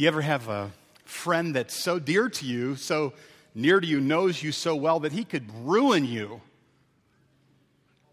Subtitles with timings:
[0.00, 0.70] You ever have a
[1.04, 3.12] friend that's so dear to you, so
[3.54, 6.40] near to you, knows you so well that he could ruin you?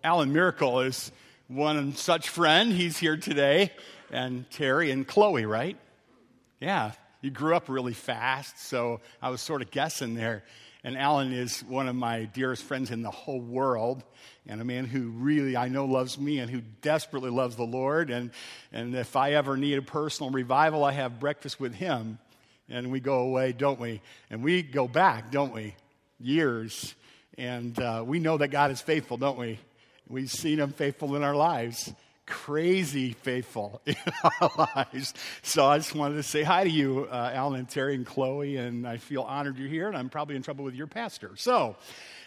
[0.04, 1.14] Alan Miracle is
[1.48, 2.73] one such friend.
[2.73, 3.72] He's here today.
[4.12, 5.78] And Terry and Chloe, right?
[6.59, 10.44] Yeah, you grew up really fast, so I was sort of guessing there.
[10.88, 14.05] And Alan is one of my dearest friends in the whole world,
[14.48, 18.09] and a man who really I know loves me and who desperately loves the Lord.
[18.09, 18.32] And,
[18.72, 22.20] and if I ever need a personal revival, I have breakfast with him,
[22.70, 24.00] and we go away, don't we?
[24.30, 25.76] And we go back, don't we?
[26.22, 26.95] Years.
[27.38, 29.59] And uh, we know that God is faithful, don't we?
[30.08, 31.94] We've seen him faithful in our lives
[32.28, 35.14] crazy faithful in our lives.
[35.42, 38.58] So I just wanted to say hi to you, uh, Alan and Terry and Chloe,
[38.58, 41.31] and I feel honored you're here, and I'm probably in trouble with your pastor.
[41.38, 41.78] So,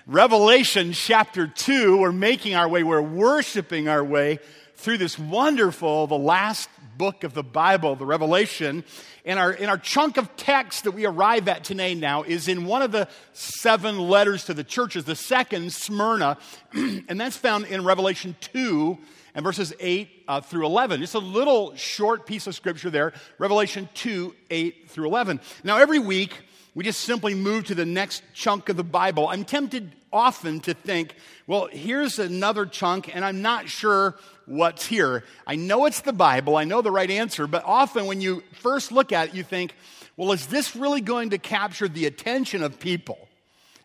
[0.07, 4.41] Revelation chapter 2, we're making our way, we're worshiping our way
[4.75, 8.83] through this wonderful, the last book of the Bible, the Revelation.
[9.27, 12.65] And our, in our chunk of text that we arrive at today now is in
[12.65, 16.39] one of the seven letters to the churches, the second, Smyrna,
[16.73, 18.99] and that's found in Revelation 2
[19.35, 21.01] and verses 8 uh, through 11.
[21.01, 25.41] Just a little short piece of scripture there, Revelation 2, 8 through 11.
[25.65, 26.33] Now, every week,
[26.75, 29.29] we just simply move to the next chunk of the Bible.
[29.29, 31.15] I'm tempted often to think,
[31.47, 35.25] well, here's another chunk, and I'm not sure what's here.
[35.47, 38.93] I know it's the Bible, I know the right answer, but often when you first
[38.93, 39.75] look at it, you think,
[40.17, 43.29] well, is this really going to capture the attention of people?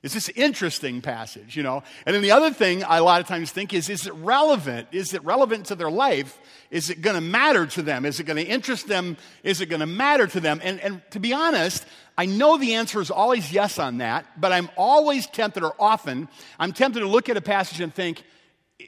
[0.06, 1.82] It's this interesting passage, you know.
[2.06, 4.88] And then the other thing I a lot of times think is, is it relevant?
[4.92, 6.38] Is it relevant to their life?
[6.70, 8.06] Is it going to matter to them?
[8.06, 9.18] Is it going to interest them?
[9.42, 10.62] Is it going to matter to them?
[10.64, 11.84] And, and to be honest,
[12.20, 16.28] I know the answer is always yes on that, but I'm always tempted, or often,
[16.60, 18.24] I'm tempted to look at a passage and think,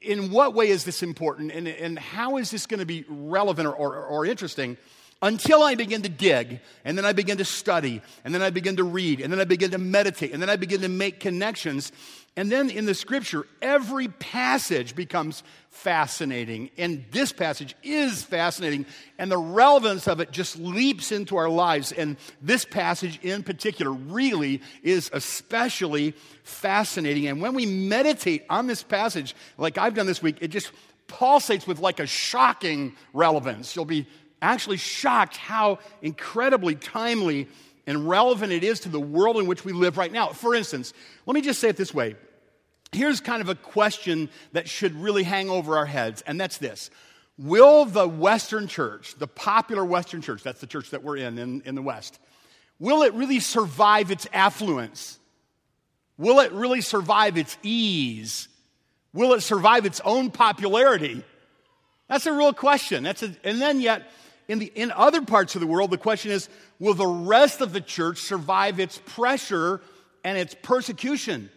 [0.04, 1.52] in what way is this important?
[1.52, 4.78] And, and how is this going to be relevant or, or, or interesting?
[5.22, 8.76] Until I begin to dig, and then I begin to study, and then I begin
[8.78, 11.92] to read, and then I begin to meditate, and then I begin to make connections.
[12.36, 15.42] And then in the scripture, every passage becomes
[15.72, 16.70] fascinating.
[16.78, 18.86] And this passage is fascinating,
[19.18, 21.92] and the relevance of it just leaps into our lives.
[21.92, 26.12] And this passage in particular really is especially
[26.44, 27.26] fascinating.
[27.26, 30.72] And when we meditate on this passage, like I've done this week, it just
[31.08, 33.76] pulsates with like a shocking relevance.
[33.76, 34.06] You'll be
[34.42, 37.48] actually shocked how incredibly timely
[37.86, 40.28] and relevant it is to the world in which we live right now.
[40.30, 40.94] For instance,
[41.26, 42.16] let me just say it this way.
[42.92, 46.90] Here's kind of a question that should really hang over our heads, and that's this
[47.38, 51.62] Will the Western church, the popular Western church, that's the church that we're in, in
[51.66, 52.20] in the West,
[52.80, 55.20] will it really survive its affluence?
[56.18, 58.48] Will it really survive its ease?
[59.14, 61.24] Will it survive its own popularity?
[62.08, 63.04] That's a real question.
[63.04, 64.10] That's a, and then yet,
[64.48, 66.50] in, the, in other parts of the world, the question is
[66.80, 69.82] will the rest of the church survive its pressure
[70.24, 71.50] and its persecution?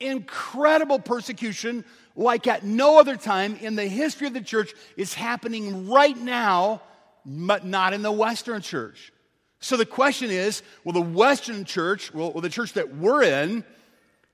[0.00, 5.88] Incredible persecution, like at no other time in the history of the church, is happening
[5.88, 6.82] right now,
[7.24, 9.12] but not in the Western church.
[9.60, 13.64] So the question is will the Western church, will, will the church that we're in,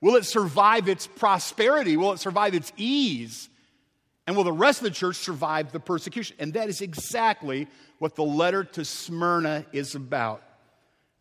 [0.01, 1.97] will it survive its prosperity?
[1.97, 3.49] Will it survive its ease?
[4.27, 6.37] And will the rest of the church survive the persecution?
[6.39, 7.67] And that is exactly
[7.99, 10.43] what the letter to Smyrna is about.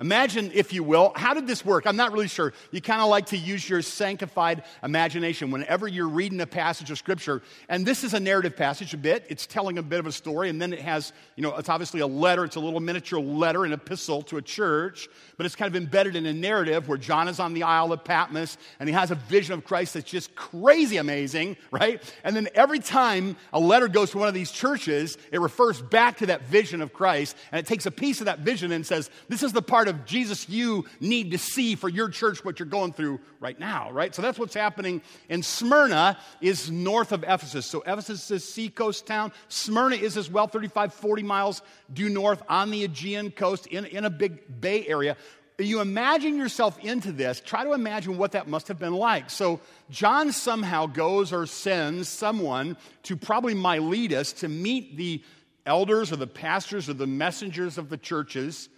[0.02, 1.86] Imagine, if you will, how did this work?
[1.86, 2.54] I'm not really sure.
[2.72, 6.98] You kind of like to use your sanctified imagination whenever you're reading a passage of
[6.98, 7.44] Scripture.
[7.70, 9.28] And this is a narrative passage a bit.
[9.30, 12.00] It's telling a bit of a story, and then it has, you know, it's obviously
[12.00, 12.44] a letter.
[12.44, 15.08] It's a little miniature letter, an epistle to a church,
[15.38, 18.04] but it's kind of embedded in a narrative where John is on the Isle of
[18.04, 22.02] Patmos, and he has a vision of Christ that's just crazy amazing, right?
[22.24, 26.18] And then every time a letter goes to one of these churches, it refers back
[26.18, 29.12] to that vision of Christ, and it takes a piece of that vision and says,
[29.30, 32.60] this is the part of of Jesus you need to see for your church what
[32.60, 34.14] you're going through right now, right?
[34.16, 35.02] So that's what's happening.
[35.30, 37.68] And Smyrna is north of Ephesus.
[37.68, 39.32] So Ephesus is a seacoast town.
[39.50, 41.62] Smyrna is as well 35, 40 miles
[41.94, 45.16] due north on the Aegean coast in, in a big bay area.
[45.60, 49.30] You imagine yourself into this, try to imagine what that must have been like.
[49.30, 49.60] So,
[49.92, 55.22] John somehow goes or sends someone to probably Miletus to meet the
[55.66, 58.70] elders or the pastors or the messengers of the churches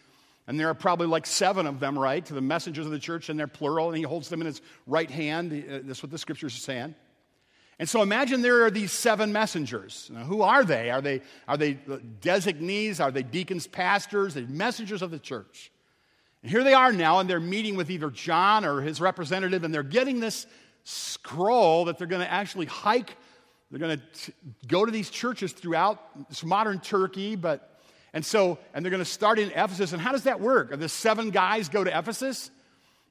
[0.48, 2.26] and there are probably like seven of them, right?
[2.26, 4.62] To the messengers of the church, and they're plural, and he holds them in his
[4.86, 5.52] right hand.
[5.52, 6.96] Uh, that's what the scriptures are saying.
[7.80, 10.10] And so imagine there are these seven messengers.
[10.14, 10.90] Now, who are they?
[10.92, 11.78] Are they, are they
[12.22, 13.00] designees?
[13.00, 14.38] Are they deacons, pastors?
[14.38, 15.72] Are messengers of the church?
[16.44, 19.74] And here they are now, and they're meeting with either John or his representative, and
[19.74, 20.46] they're getting this
[20.84, 23.16] scroll that they're going to actually hike.
[23.72, 24.34] They're going to
[24.68, 26.00] go to these churches throughout
[26.44, 27.73] modern Turkey, but
[28.14, 29.92] And so, and they're going to start in Ephesus.
[29.92, 30.72] And how does that work?
[30.72, 32.52] Are the seven guys go to Ephesus?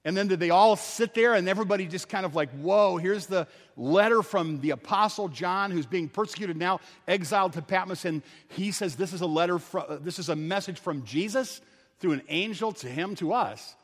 [0.05, 3.27] And then did they all sit there and everybody just kind of like, whoa, here's
[3.27, 3.47] the
[3.77, 8.05] letter from the Apostle John who's being persecuted now, exiled to Patmos.
[8.05, 11.61] And he says, This is a letter, from, this is a message from Jesus
[12.01, 13.77] through an angel to him, to us.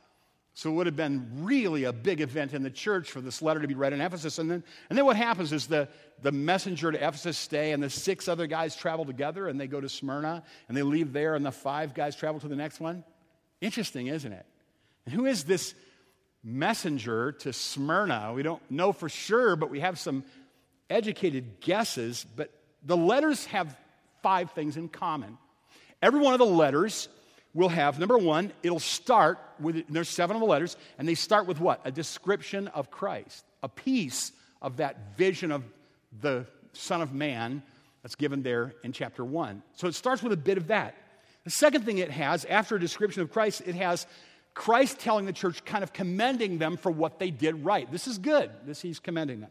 [0.58, 3.60] So it would have been really a big event in the church for this letter
[3.60, 4.40] to be read in Ephesus.
[4.40, 5.86] And then, and then what happens is the,
[6.22, 9.80] the messenger to Ephesus stay, and the six other guys travel together, and they go
[9.80, 13.04] to Smyrna, and they leave there, and the five guys travel to the next one.
[13.60, 14.44] Interesting, isn't it?
[15.06, 15.74] And who is this
[16.42, 18.32] messenger to Smyrna?
[18.34, 20.24] We don't know for sure, but we have some
[20.90, 22.26] educated guesses.
[22.34, 22.50] But
[22.84, 23.76] the letters have
[24.24, 25.38] five things in common.
[26.02, 27.08] Every one of the letters
[27.58, 31.46] will have number one, it'll start with, there's seven of the letters, and they start
[31.46, 31.80] with what?
[31.84, 34.32] A description of Christ, a piece
[34.62, 35.64] of that vision of
[36.20, 37.62] the Son of Man
[38.02, 39.62] that's given there in chapter one.
[39.74, 40.94] So it starts with a bit of that.
[41.44, 44.06] The second thing it has, after a description of Christ, it has
[44.54, 47.90] Christ telling the church, kind of commending them for what they did right.
[47.90, 48.50] This is good.
[48.66, 49.50] This he's commending them.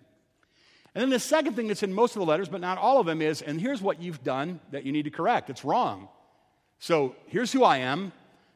[0.95, 3.05] And then the second thing that's in most of the letters, but not all of
[3.05, 5.49] them, is, and here's what you've done that you need to correct.
[5.49, 6.07] It's wrong.
[6.79, 8.11] So here's who I am.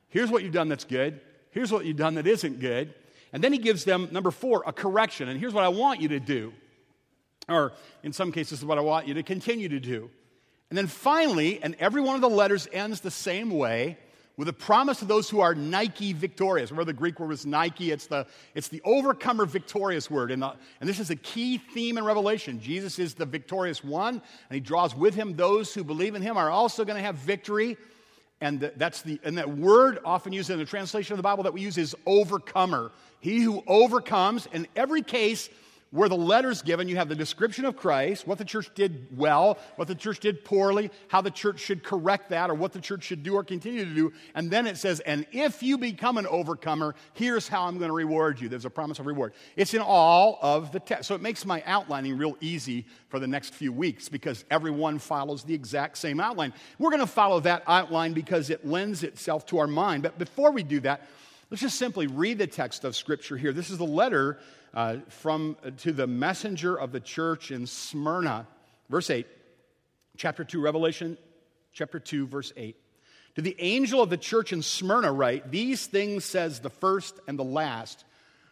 [0.09, 1.21] Here's what you've done that's good.
[1.51, 2.93] Here's what you've done that isn't good.
[3.33, 5.29] And then he gives them, number four, a correction.
[5.29, 6.53] And here's what I want you to do.
[7.47, 7.73] Or
[8.03, 10.09] in some cases, what I want you to continue to do.
[10.69, 13.97] And then finally, and every one of the letters ends the same way
[14.37, 16.71] with a promise to those who are Nike victorious.
[16.71, 17.91] Remember the Greek word was Nike?
[17.91, 18.25] It's the,
[18.55, 20.31] it's the overcomer victorious word.
[20.31, 22.59] And, the, and this is a key theme in Revelation.
[22.59, 26.37] Jesus is the victorious one, and he draws with him those who believe in him
[26.37, 27.77] are also going to have victory
[28.41, 31.53] and that's the and that word often used in the translation of the bible that
[31.53, 32.91] we use is overcomer.
[33.19, 35.49] He who overcomes in every case
[35.91, 39.57] where the letter's given, you have the description of Christ, what the church did well,
[39.75, 43.03] what the church did poorly, how the church should correct that, or what the church
[43.03, 44.13] should do or continue to do.
[44.33, 47.93] And then it says, and if you become an overcomer, here's how I'm going to
[47.93, 48.47] reward you.
[48.47, 49.33] There's a promise of reward.
[49.57, 51.09] It's in all of the text.
[51.09, 55.43] So it makes my outlining real easy for the next few weeks because everyone follows
[55.43, 56.53] the exact same outline.
[56.79, 60.03] We're going to follow that outline because it lends itself to our mind.
[60.03, 61.07] But before we do that,
[61.51, 63.51] let's just simply read the text of Scripture here.
[63.51, 64.39] This is the letter
[64.73, 68.47] uh, from, uh, to the messenger of the church in Smyrna.
[68.89, 69.27] Verse 8,
[70.15, 71.17] chapter 2, Revelation
[71.73, 72.77] chapter 2, verse 8.
[73.35, 77.37] To the angel of the church in Smyrna, write, These things says the first and
[77.37, 78.05] the last,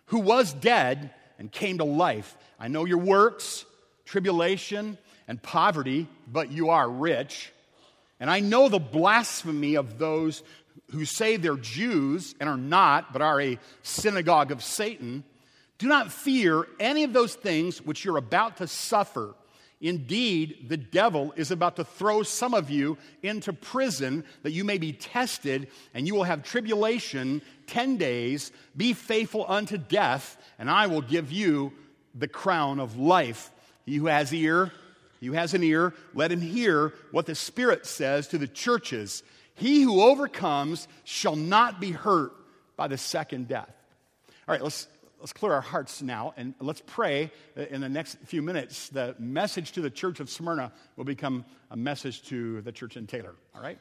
[0.08, 2.38] who was dead and came to life.
[2.60, 3.66] I know your works,
[4.04, 7.54] tribulation, and poverty, but you are rich.
[8.20, 10.44] And I know the blasphemy of those
[10.92, 15.24] who say they're Jews and are not, but are a synagogue of Satan.
[15.78, 19.34] Do not fear any of those things which you're about to suffer.
[19.82, 24.78] Indeed, the devil is about to throw some of you into prison that you may
[24.78, 28.52] be tested, and you will have tribulation 10 days.
[28.76, 31.72] Be faithful unto death, and I will give you
[32.14, 33.52] the crown of life.
[33.86, 34.74] He who has ear,
[35.22, 39.24] he who has an ear, let him hear what the Spirit says to the churches.
[39.60, 42.32] He who overcomes shall not be hurt
[42.76, 43.72] by the second death.
[44.48, 44.88] All right, let's
[45.20, 49.74] let's clear our hearts now and let's pray in the next few minutes the message
[49.74, 53.36] to the church of Smyrna will become a message to the church in Taylor.
[53.54, 53.78] All right?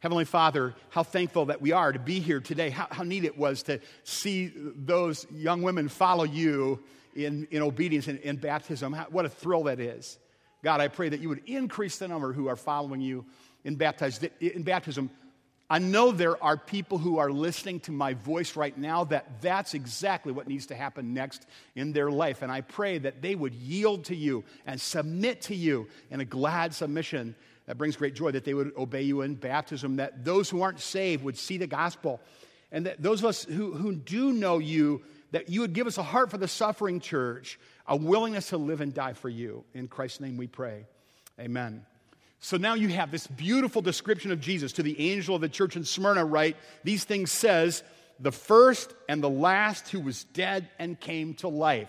[0.00, 2.70] Heavenly Father, how thankful that we are to be here today.
[2.70, 6.80] How, how neat it was to see those young women follow you
[7.16, 8.92] in, in obedience in, in baptism.
[8.92, 10.18] How, what a thrill that is.
[10.62, 13.24] God, I pray that you would increase the number who are following you
[13.64, 15.10] in, baptize, in baptism
[15.70, 19.74] I know there are people who are listening to my voice right now that that's
[19.74, 22.40] exactly what needs to happen next in their life.
[22.40, 26.24] And I pray that they would yield to you and submit to you in a
[26.24, 27.34] glad submission
[27.66, 30.80] that brings great joy, that they would obey you in baptism, that those who aren't
[30.80, 32.18] saved would see the gospel,
[32.72, 35.98] and that those of us who, who do know you, that you would give us
[35.98, 39.64] a heart for the suffering church, a willingness to live and die for you.
[39.74, 40.86] In Christ's name we pray.
[41.38, 41.84] Amen.
[42.40, 45.76] So now you have this beautiful description of Jesus to the angel of the church
[45.76, 46.56] in Smyrna, right?
[46.84, 47.82] These things says,
[48.20, 51.88] the first and the last who was dead and came to life.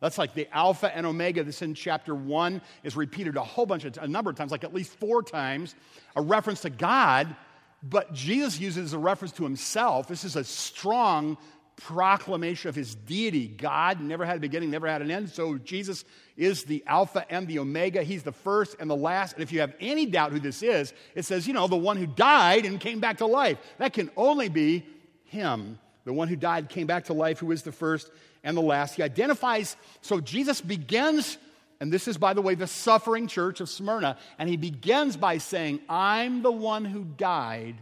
[0.00, 1.44] That's like the Alpha and Omega.
[1.44, 4.64] This in chapter one is repeated a whole bunch of, a number of times, like
[4.64, 5.74] at least four times,
[6.14, 7.34] a reference to God,
[7.82, 10.06] but Jesus uses a reference to himself.
[10.06, 11.38] This is a strong
[11.76, 13.48] proclamation of his deity.
[13.48, 15.30] God never had a beginning, never had an end.
[15.30, 16.04] So Jesus
[16.36, 18.02] is the Alpha and the Omega.
[18.02, 19.34] He's the first and the last.
[19.34, 21.96] And if you have any doubt who this is, it says, you know, the one
[21.96, 23.58] who died and came back to life.
[23.78, 24.86] That can only be
[25.24, 25.78] him.
[26.04, 28.10] The one who died came back to life, who is the first
[28.42, 28.94] and the last.
[28.94, 31.38] He identifies, so Jesus begins
[31.80, 34.16] And this is, by the way, the suffering church of Smyrna.
[34.38, 37.76] And he begins by saying, I'm the one who died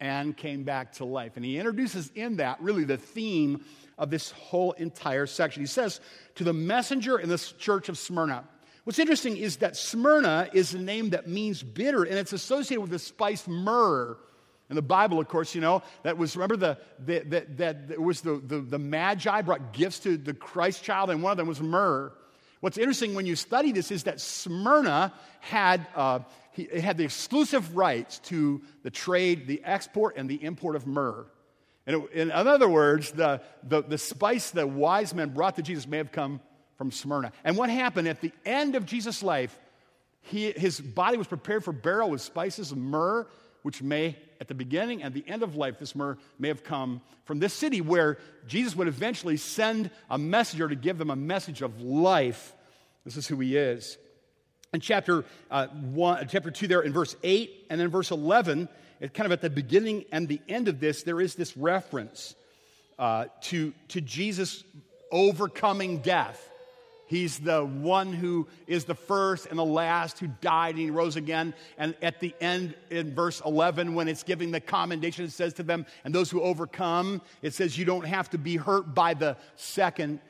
[0.00, 1.32] and came back to life.
[1.36, 3.64] And he introduces in that really the theme
[3.98, 5.62] of this whole entire section.
[5.62, 6.00] He says,
[6.36, 8.44] To the messenger in the church of Smyrna.
[8.84, 12.90] What's interesting is that Smyrna is a name that means bitter, and it's associated with
[12.90, 14.16] the spice myrrh.
[14.70, 18.00] In the Bible, of course, you know, that was, remember, the, the, that, that it
[18.00, 21.48] was the, the, the Magi brought gifts to the Christ child, and one of them
[21.48, 22.12] was myrrh.
[22.60, 26.20] What's interesting when you study this is that Smyrna had, uh,
[26.62, 31.26] it had the exclusive rights to the trade, the export, and the import of myrrh.
[31.86, 35.86] And it, in other words, the, the, the spice that wise men brought to Jesus
[35.86, 36.40] may have come
[36.76, 37.32] from Smyrna.
[37.44, 39.58] And what happened at the end of Jesus' life,
[40.20, 43.26] he, his body was prepared for burial with spices of myrrh
[43.62, 47.02] which may, at the beginning and the end of life, this myrrh may have come
[47.24, 51.60] from this city where Jesus would eventually send a messenger to give them a message
[51.60, 52.54] of life.
[53.04, 53.98] This is who he is.
[54.72, 58.68] In chapter, uh, one, chapter 2, there in verse 8 and then verse 11,
[59.00, 62.34] it kind of at the beginning and the end of this, there is this reference
[62.98, 64.64] uh, to, to Jesus
[65.10, 66.44] overcoming death.
[67.06, 71.16] He's the one who is the first and the last who died and he rose
[71.16, 71.54] again.
[71.78, 75.62] And at the end, in verse 11, when it's giving the commendation, it says to
[75.62, 79.38] them, and those who overcome, it says, you don't have to be hurt by the
[79.56, 80.20] second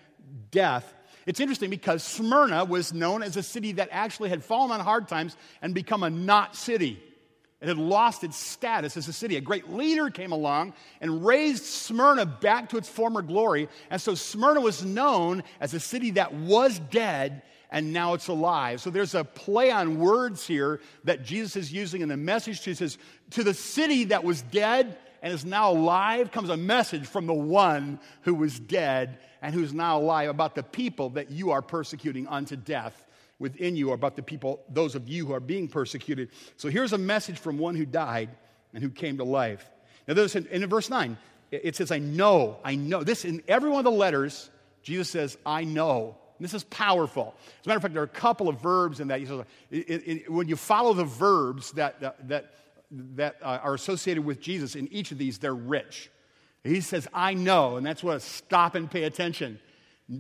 [0.53, 0.95] death.
[1.29, 5.09] It's interesting because Smyrna was known as a city that actually had fallen on hard
[5.09, 7.03] times and become a not city.
[7.61, 9.37] It had lost its status as a city.
[9.37, 13.69] A great leader came along and raised Smyrna back to its former glory.
[13.91, 18.81] And so Smyrna was known as a city that was dead and now it's alive.
[18.81, 22.65] So there's a play on words here that Jesus is using in the message.
[22.65, 22.97] He says,
[23.33, 27.35] To the city that was dead and is now alive comes a message from the
[27.35, 32.27] one who was dead and who's now alive about the people that you are persecuting
[32.27, 33.05] unto death
[33.39, 36.31] within you, about the people, those of you who are being persecuted.
[36.57, 38.31] So here's a message from one who died
[38.75, 39.69] and who came to life.
[40.07, 41.17] Now, this in, in verse 9,
[41.51, 43.03] it says, I know, I know.
[43.03, 44.51] This, in every one of the letters,
[44.83, 46.17] Jesus says, I know.
[46.41, 47.35] This is powerful.
[47.61, 49.21] As a matter of fact, there are a couple of verbs in that.
[49.27, 52.55] Says, when you follow the verbs that, that, that,
[52.91, 56.11] that uh, are associated with Jesus in each of these, they're rich.
[56.65, 59.59] He says, I know, and that's what stop and pay attention.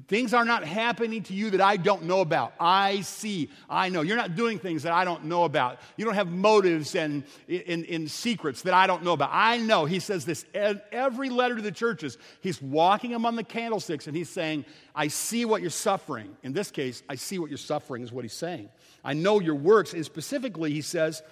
[0.06, 2.52] Things are not happening to you that I don't know about.
[2.60, 4.02] I see, I know.
[4.02, 5.78] You're not doing things that I don't know about.
[5.96, 9.30] You don't have motives and in, secrets that I don't know about.
[9.32, 9.86] I know.
[9.86, 12.18] He says this in every letter to the churches.
[12.42, 16.36] He's walking among the candlesticks and he's saying, I see what you're suffering.
[16.42, 18.68] In this case, I see what you're suffering, is what he's saying.
[19.02, 19.94] I know your works.
[19.94, 21.22] And specifically, he says,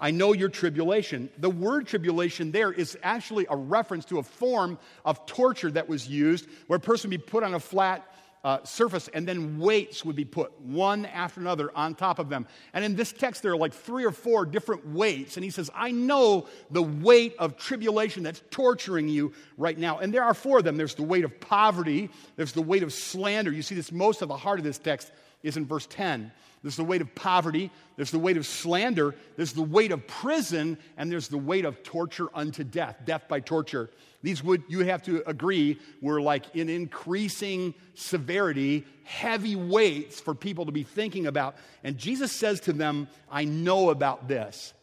[0.00, 1.30] I know your tribulation.
[1.38, 6.08] The word tribulation there is actually a reference to a form of torture that was
[6.08, 8.06] used where a person would be put on a flat
[8.46, 12.46] uh, surface and then weights would be put one after another on top of them.
[12.74, 15.36] And in this text, there are like three or four different weights.
[15.36, 19.98] And he says, I know the weight of tribulation that's torturing you right now.
[19.98, 22.92] And there are four of them there's the weight of poverty, there's the weight of
[22.92, 23.50] slander.
[23.50, 25.10] You see this, most of the heart of this text
[25.46, 26.32] is in verse 10.
[26.62, 30.76] There's the weight of poverty, there's the weight of slander, there's the weight of prison,
[30.96, 33.88] and there's the weight of torture unto death, death by torture.
[34.22, 40.66] These would, you have to agree, were like in increasing severity, heavy weights for people
[40.66, 41.54] to be thinking about.
[41.84, 44.74] And Jesus says to them, I know about this.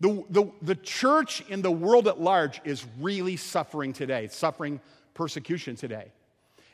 [0.00, 4.80] The, the, the church in the world at large is really suffering today, suffering
[5.14, 6.12] persecution today.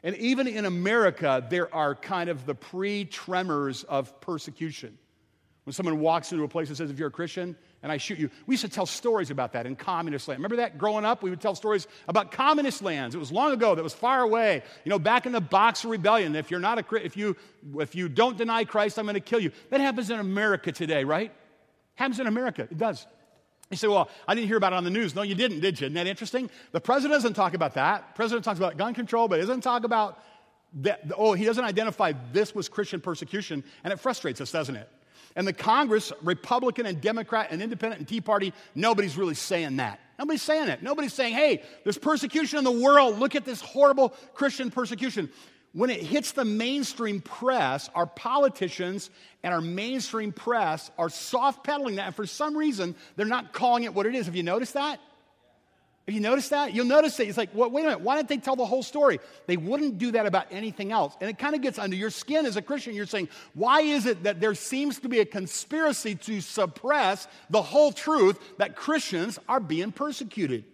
[0.02, 4.98] And even in America, there are kind of the pre tremors of persecution.
[5.64, 8.18] When someone walks into a place and says, If you're a Christian, and I shoot
[8.18, 8.30] you.
[8.46, 10.40] We used to tell stories about that in communist land.
[10.40, 11.22] Remember that growing up?
[11.22, 13.14] We would tell stories about communist lands.
[13.14, 14.64] It was long ago, that was far away.
[14.84, 17.36] You know, back in the Boxer Rebellion, if you're not a if you
[17.78, 19.52] if you don't deny Christ, I'm going to kill you.
[19.70, 21.32] That happens in America today, right?
[21.94, 22.62] Happens in America.
[22.62, 23.06] It does.
[23.70, 25.14] You say, well, I didn't hear about it on the news.
[25.14, 25.86] No, you didn't, did you?
[25.86, 26.50] Isn't that interesting?
[26.70, 28.08] The president doesn't talk about that.
[28.08, 30.22] The president talks about gun control, but he doesn't talk about
[30.82, 31.10] that.
[31.16, 34.88] Oh, he doesn't identify this was Christian persecution, and it frustrates us, doesn't it?
[35.34, 40.00] And the Congress, Republican and Democrat and Independent and Tea Party, nobody's really saying that.
[40.18, 40.82] Nobody's saying it.
[40.82, 43.18] Nobody's saying, hey, there's persecution in the world.
[43.18, 45.28] Look at this horrible Christian persecution
[45.76, 49.10] when it hits the mainstream press, our politicians
[49.42, 53.84] and our mainstream press are soft pedaling that, and for some reason, they're not calling
[53.84, 54.24] it what it is.
[54.24, 54.98] Have you noticed that?
[56.06, 56.72] Have you noticed that?
[56.72, 57.28] You'll notice that.
[57.28, 59.20] It's like, well, wait a minute, why didn't they tell the whole story?
[59.48, 61.14] They wouldn't do that about anything else.
[61.20, 62.94] And it kind of gets under your skin as a Christian.
[62.94, 67.60] You're saying, why is it that there seems to be a conspiracy to suppress the
[67.60, 70.64] whole truth that Christians are being persecuted?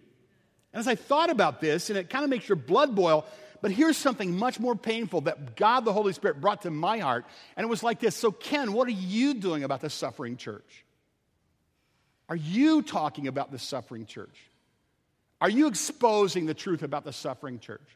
[0.71, 3.25] And as I thought about this, and it kind of makes your blood boil,
[3.63, 7.23] But here's something much more painful that God the Holy Spirit brought to my heart.
[7.55, 10.83] And it was like this So, Ken, what are you doing about the suffering church?
[12.27, 14.37] Are you talking about the suffering church?
[15.39, 17.87] Are you exposing the truth about the suffering church?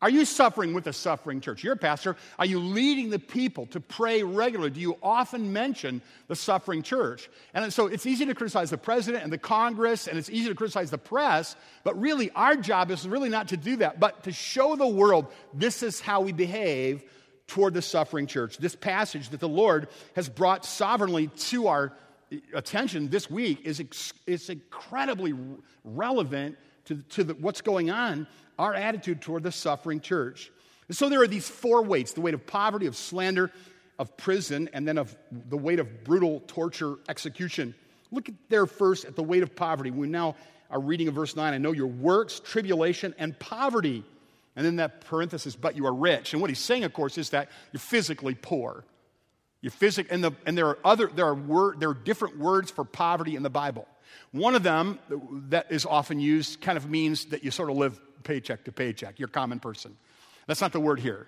[0.00, 1.64] Are you suffering with a suffering church?
[1.64, 2.16] You're a pastor.
[2.38, 4.70] Are you leading the people to pray regularly?
[4.70, 7.28] Do you often mention the suffering church?
[7.52, 10.54] And so it's easy to criticize the president and the Congress, and it's easy to
[10.54, 14.32] criticize the press, but really our job is really not to do that, but to
[14.32, 17.02] show the world this is how we behave
[17.48, 18.58] toward the suffering church.
[18.58, 21.92] This passage that the Lord has brought sovereignly to our
[22.54, 23.82] attention this week is,
[24.26, 25.34] is incredibly
[25.82, 26.56] relevant
[26.88, 28.26] to, to the, what's going on
[28.58, 30.50] our attitude toward the suffering church.
[30.88, 33.52] And so there are these four weights the weight of poverty, of slander,
[33.98, 37.74] of prison, and then of the weight of brutal torture, execution.
[38.10, 39.90] Look at there first at the weight of poverty.
[39.90, 40.34] We now
[40.70, 41.54] are reading of verse 9.
[41.54, 44.04] I know your works, tribulation, and poverty.
[44.56, 46.32] And then that parenthesis, but you are rich.
[46.32, 48.84] And what he's saying, of course, is that you're physically poor.
[49.60, 52.70] You're physic, and, the, and there are other, there are, word, there are different words
[52.70, 53.86] for poverty in the Bible.
[54.32, 54.98] One of them
[55.48, 59.18] that is often used kind of means that you sort of live paycheck to paycheck.
[59.18, 59.96] You're a common person.
[60.46, 61.26] That's not the word here.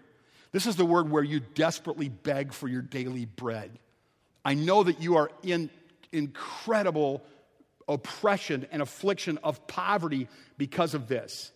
[0.52, 3.78] This is the word where you desperately beg for your daily bread.
[4.44, 5.70] I know that you are in
[6.12, 7.22] incredible
[7.88, 11.52] oppression and affliction of poverty because of this.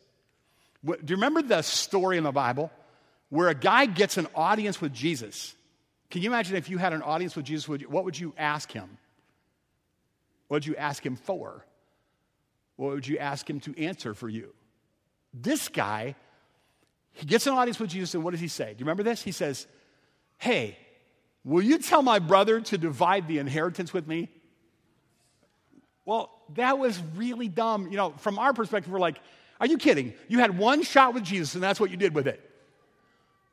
[0.85, 2.71] Do you remember the story in the Bible
[3.31, 5.55] where a guy gets an audience with Jesus?
[6.11, 7.69] Can you imagine if you had an audience with Jesus?
[7.69, 8.99] What would you ask him?
[10.55, 11.67] What would you ask him for?
[12.77, 14.55] What would you ask him to answer for you?
[15.33, 16.15] This guy,
[17.11, 18.67] he gets an audience with Jesus, and what does he say?
[18.67, 19.21] Do you remember this?
[19.21, 19.67] He says,
[20.39, 20.79] Hey,
[21.43, 24.29] will you tell my brother to divide the inheritance with me?
[26.05, 27.91] Well, that was really dumb.
[27.91, 29.19] You know, from our perspective, we're like,
[29.59, 30.15] Are you kidding?
[30.29, 32.41] You had one shot with Jesus, and that's what you did with it.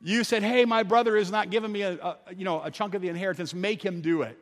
[0.00, 2.94] You said, Hey, my brother is not giving me a, a you know, a chunk
[2.94, 4.38] of the inheritance, make him do it.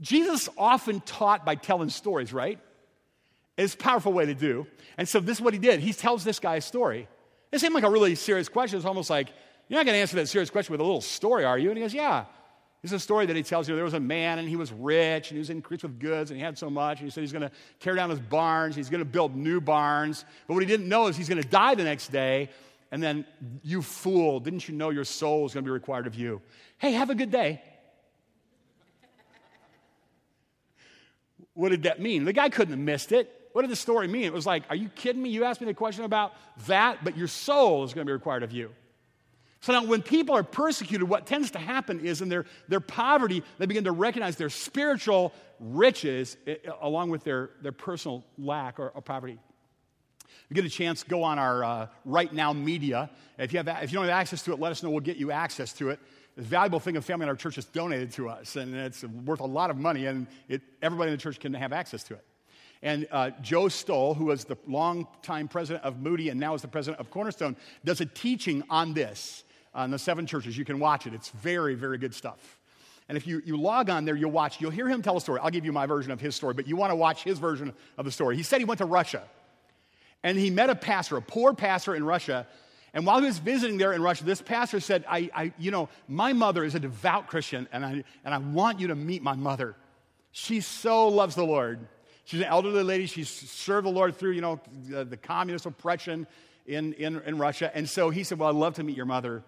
[0.00, 2.58] Jesus often taught by telling stories, right?
[3.56, 4.66] It's a powerful way to do.
[4.98, 5.80] And so this is what he did.
[5.80, 7.08] He tells this guy a story.
[7.52, 8.76] It seemed like a really serious question.
[8.76, 9.28] It's almost like,
[9.68, 11.70] you're not going to answer that serious question with a little story, are you?
[11.70, 12.26] And he goes, yeah.
[12.82, 13.74] It's a story that he tells you.
[13.74, 16.38] There was a man and he was rich and he was increased with goods and
[16.38, 16.98] he had so much.
[16.98, 18.76] And he said he's going to tear down his barns.
[18.76, 20.24] He's going to build new barns.
[20.46, 22.50] But what he didn't know is he's going to die the next day.
[22.92, 23.24] And then,
[23.64, 26.40] you fool, didn't you know your soul is going to be required of you?
[26.78, 27.60] Hey, have a good day.
[31.56, 32.24] What did that mean?
[32.24, 33.32] The guy couldn't have missed it.
[33.52, 34.24] What did the story mean?
[34.24, 35.30] It was like, are you kidding me?
[35.30, 36.34] You asked me the question about
[36.66, 38.70] that, but your soul is going to be required of you.
[39.60, 43.42] So now, when people are persecuted, what tends to happen is in their, their poverty,
[43.56, 48.78] they begin to recognize their spiritual riches eh, eh, along with their, their personal lack
[48.78, 49.38] or, or poverty.
[50.26, 53.08] If you get a chance, go on our uh, Right Now media.
[53.38, 54.90] If you, have, if you don't have access to it, let us know.
[54.90, 56.00] We'll get you access to it.
[56.38, 59.40] A valuable thing a family in our church has donated to us, and it's worth
[59.40, 62.24] a lot of money, and it, everybody in the church can have access to it.
[62.82, 66.68] And uh, Joe Stowell, who was the longtime president of Moody and now is the
[66.68, 69.44] president of Cornerstone, does a teaching on this
[69.74, 70.56] on the seven churches.
[70.56, 71.14] You can watch it.
[71.14, 72.58] It's very, very good stuff.
[73.08, 75.40] And if you, you log on there, you'll watch, you'll hear him tell a story.
[75.42, 77.72] I'll give you my version of his story, but you want to watch his version
[77.96, 78.36] of the story.
[78.36, 79.22] He said he went to Russia
[80.22, 82.46] and he met a pastor, a poor pastor in Russia.
[82.96, 85.90] And while he was visiting there in Russia, this pastor said, I, I you know,
[86.08, 89.34] my mother is a devout Christian, and I, and I want you to meet my
[89.34, 89.76] mother.
[90.32, 91.78] She so loves the Lord.
[92.24, 93.04] She's an elderly lady.
[93.04, 96.26] She's served the Lord through, you know, the, the communist oppression
[96.64, 97.70] in, in, in, Russia.
[97.76, 99.44] And so he said, Well, I'd love to meet your mother.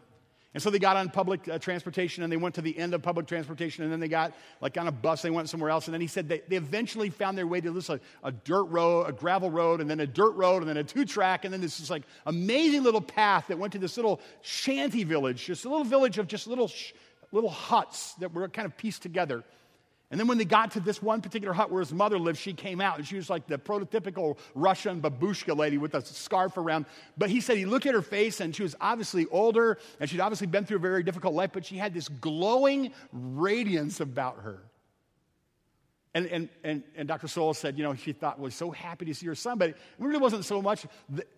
[0.55, 3.03] And so they got on public uh, transportation and they went to the end of
[3.03, 4.33] public transportation and then they got
[4.63, 5.87] like on a bus, they went somewhere else.
[5.87, 8.01] And then he said they, they eventually found their way to this a
[8.45, 11.45] dirt road, a gravel road, and then a dirt road, and then a two track,
[11.45, 15.45] and then this is like amazing little path that went to this little shanty village,
[15.45, 16.93] just a little village of just little, sh-
[17.31, 19.45] little huts that were kind of pieced together.
[20.11, 22.55] And then when they got to this one particular hut where his mother lived, she
[22.55, 26.87] came out and she was like the prototypical Russian babushka lady with a scarf around.
[27.19, 30.21] But he said he looked at her face and she was obviously older and she'd
[30.21, 34.63] obviously been through a very difficult life, but she had this glowing radiance about her.
[36.15, 37.29] And, and, and, and Dr.
[37.29, 39.77] Stowell said, you know, she thought was so happy to see her son, but it
[39.99, 40.87] really wasn't so much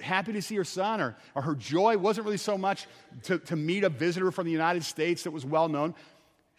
[0.01, 2.87] happy to see her son or, or her joy wasn't really so much
[3.25, 5.93] to, to meet a visitor from the United States that was well known.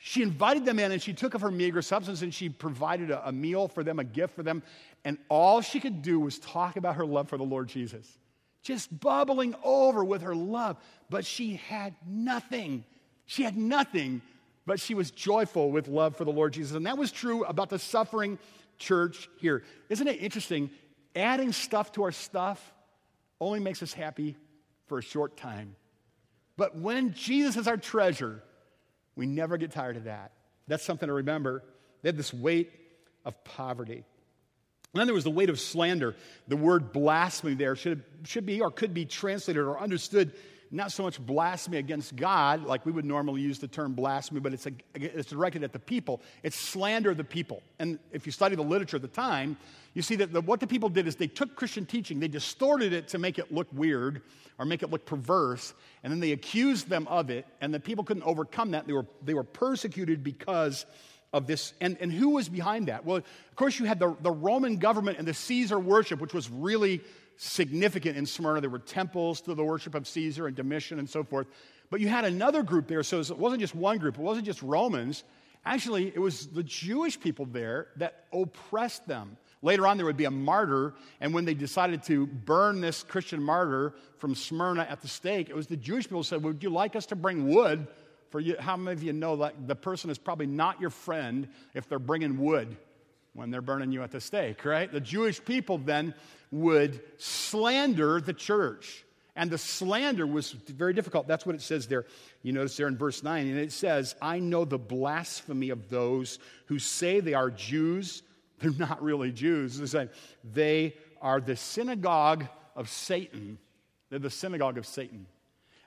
[0.03, 3.27] She invited them in and she took of her meager substance and she provided a,
[3.27, 4.63] a, meal for them, a gift for them.
[5.05, 8.17] And all she could do was talk about her love for the Lord Jesus,
[8.63, 10.77] just bubbling over with her love.
[11.11, 12.83] But she had nothing.
[13.27, 14.23] She had nothing,
[14.65, 16.75] but she was joyful with love for the Lord Jesus.
[16.75, 18.39] And that was true about the suffering
[18.79, 19.61] church here.
[19.87, 20.71] Isn't it interesting?
[21.15, 22.73] Adding stuff to our stuff
[23.39, 24.35] only makes us happy
[24.87, 25.75] for a short time.
[26.57, 28.41] But when Jesus is our treasure,
[29.15, 30.31] we never get tired of that.
[30.67, 31.63] That's something to remember.
[32.01, 32.71] They had this weight
[33.25, 34.03] of poverty.
[34.93, 36.15] And then there was the weight of slander.
[36.47, 40.33] The word blasphemy there should, should be or could be translated or understood
[40.71, 44.53] not so much blasphemy against God, like we would normally use the term blasphemy, but
[44.53, 46.21] it's, a, it's directed at the people.
[46.43, 47.61] It's slander of the people.
[47.77, 49.57] And if you study the literature at the time,
[49.93, 52.93] you see that the, what the people did is they took Christian teaching, they distorted
[52.93, 54.21] it to make it look weird
[54.57, 58.03] or make it look perverse, and then they accused them of it, and the people
[58.03, 58.87] couldn't overcome that.
[58.87, 60.85] They were, they were persecuted because
[61.33, 61.73] of this.
[61.81, 63.05] And, and who was behind that?
[63.05, 66.49] Well, of course, you had the, the Roman government and the Caesar worship, which was
[66.49, 67.01] really
[67.41, 68.61] significant in Smyrna.
[68.61, 71.47] There were temples to the worship of Caesar and Domitian and so forth.
[71.89, 74.61] But you had another group there, so it wasn't just one group, it wasn't just
[74.61, 75.23] Romans.
[75.65, 79.37] Actually, it was the Jewish people there that oppressed them.
[79.63, 83.41] Later on, there would be a martyr, and when they decided to burn this Christian
[83.43, 86.69] martyr from Smyrna at the stake, it was the Jewish people who said, Would you
[86.69, 87.87] like us to bring wood
[88.31, 91.49] for you, how many of you know that the person is probably not your friend
[91.73, 92.77] if they're bringing wood
[93.33, 94.91] when they're burning you at the stake, right?
[94.91, 96.13] The Jewish people then
[96.51, 99.05] would slander the church.
[99.35, 101.27] And the slander was very difficult.
[101.27, 102.05] That's what it says there.
[102.43, 106.39] You notice there in verse 9, and it says, I know the blasphemy of those
[106.65, 108.23] who say they are Jews.
[108.59, 109.79] They're not really Jews.
[110.43, 113.57] They are the synagogue of Satan.
[114.09, 115.25] They're the synagogue of Satan.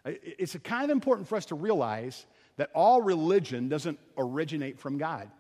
[0.05, 2.27] It's kind of important for us to realize
[2.57, 5.31] that all religion doesn't originate from God.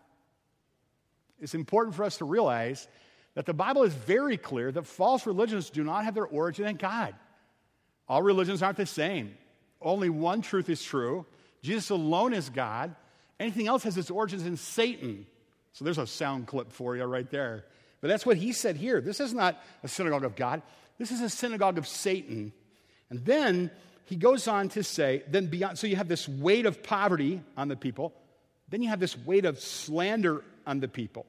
[1.41, 2.87] It's important for us to realize
[3.35, 6.77] that the Bible is very clear that false religions do not have their origin in
[6.77, 7.15] God.
[8.09, 9.37] All religions aren't the same.
[9.81, 11.27] Only one truth is true
[11.63, 12.95] Jesus alone is God.
[13.41, 15.27] Anything else has its origins in Satan.
[15.73, 17.65] So there's a sound clip for you right there.
[18.03, 19.01] But that's what he said here.
[19.01, 20.61] This is not a synagogue of God,
[20.99, 22.53] this is a synagogue of Satan.
[23.09, 23.71] And then
[24.05, 27.69] he goes on to say, then beyond, so you have this weight of poverty on
[27.69, 28.13] the people,
[28.69, 31.27] then you have this weight of slander on the people.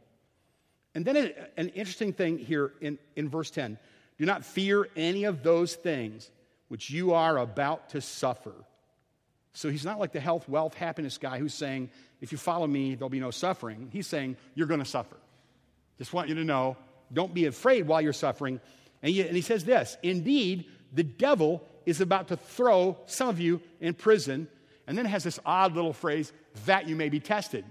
[0.94, 3.78] And then an interesting thing here in, in verse 10
[4.18, 6.32] do not fear any of those things
[6.70, 8.54] which you are about to suffer.
[9.54, 11.90] So he's not like the health, wealth, happiness guy who's saying,
[12.22, 13.90] if you follow me, there'll be no suffering.
[13.92, 15.18] He's saying, you're going to suffer.
[15.98, 16.78] Just want you to know,
[17.12, 18.60] don't be afraid while you're suffering.
[19.02, 23.40] And he, and he says this Indeed, the devil is about to throw some of
[23.40, 24.48] you in prison,
[24.88, 26.32] and then it has this odd little phrase,
[26.66, 27.66] that you may be tested.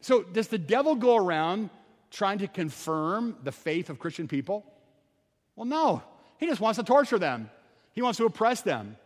[0.00, 1.70] So, does the devil go around
[2.10, 4.64] trying to confirm the faith of Christian people?
[5.56, 6.02] Well, no.
[6.38, 7.50] He just wants to torture them,
[7.92, 8.96] he wants to oppress them.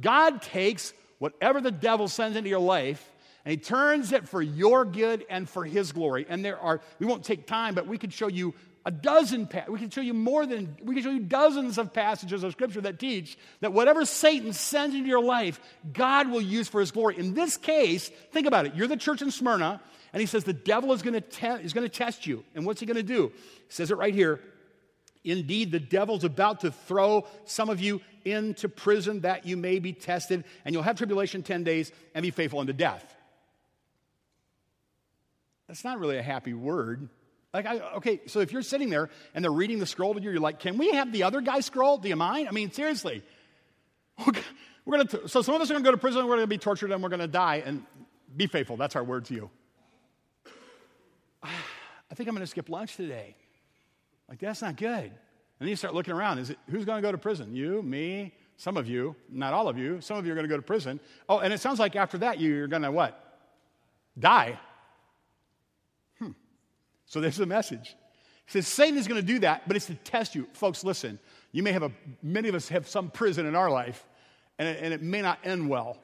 [0.00, 3.12] God takes whatever the devil sends into your life
[3.44, 6.26] and he turns it for your good and for his glory.
[6.28, 9.78] And there are, we won't take time, but we could show you a dozen, we
[9.78, 12.98] can show you more than, we can show you dozens of passages of scripture that
[12.98, 15.60] teach that whatever Satan sends into your life,
[15.92, 17.16] God will use for his glory.
[17.18, 18.74] In this case, think about it.
[18.74, 19.80] You're the church in Smyrna,
[20.12, 22.44] and he says the devil is going to, te- is going to test you.
[22.54, 23.28] And what's he going to do?
[23.28, 24.40] He says it right here.
[25.24, 29.92] Indeed, the devil's about to throw some of you into prison that you may be
[29.92, 33.04] tested, and you'll have tribulation 10 days and be faithful unto death.
[35.68, 37.08] That's not really a happy word.
[37.54, 40.30] Like, I, okay, so if you're sitting there and they're reading the scroll to you,
[40.30, 41.98] you're like, can we have the other guy scroll?
[41.98, 42.48] Do you mind?
[42.48, 43.22] I mean, seriously.
[44.84, 46.48] We're gonna so some of us are going to go to prison, we're going to
[46.48, 47.62] be tortured, and we're going to die.
[47.64, 47.84] And
[48.36, 48.76] be faithful.
[48.76, 49.48] That's our word to you.
[52.12, 53.34] I think I'm going to skip lunch today.
[54.28, 55.04] Like, that's not good.
[55.04, 55.12] And
[55.58, 56.40] then you start looking around.
[56.40, 57.56] Is it, who's going to go to prison?
[57.56, 59.98] You, me, some of you, not all of you.
[60.02, 61.00] Some of you are going to go to prison.
[61.26, 63.40] Oh, and it sounds like after that, you're going to what?
[64.18, 64.58] Die.
[66.18, 66.32] Hmm.
[67.06, 67.96] So there's the message.
[68.44, 70.46] He says Satan is going to do that, but it's to test you.
[70.52, 71.18] Folks, listen.
[71.50, 74.06] You may have a, many of us have some prison in our life,
[74.58, 75.96] and it, and it may not end well.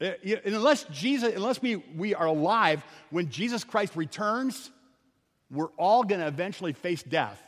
[0.00, 4.72] It, uh, unless Jesus, unless we, we are alive when Jesus Christ returns,
[5.50, 7.40] we're all going to eventually face death.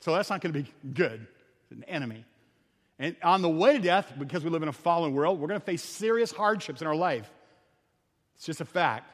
[0.00, 1.26] So that's not going to be good.
[1.62, 2.24] It's an enemy.
[2.98, 5.60] And on the way to death, because we live in a fallen world, we're going
[5.60, 7.28] to face serious hardships in our life.
[8.36, 9.10] It's just a fact.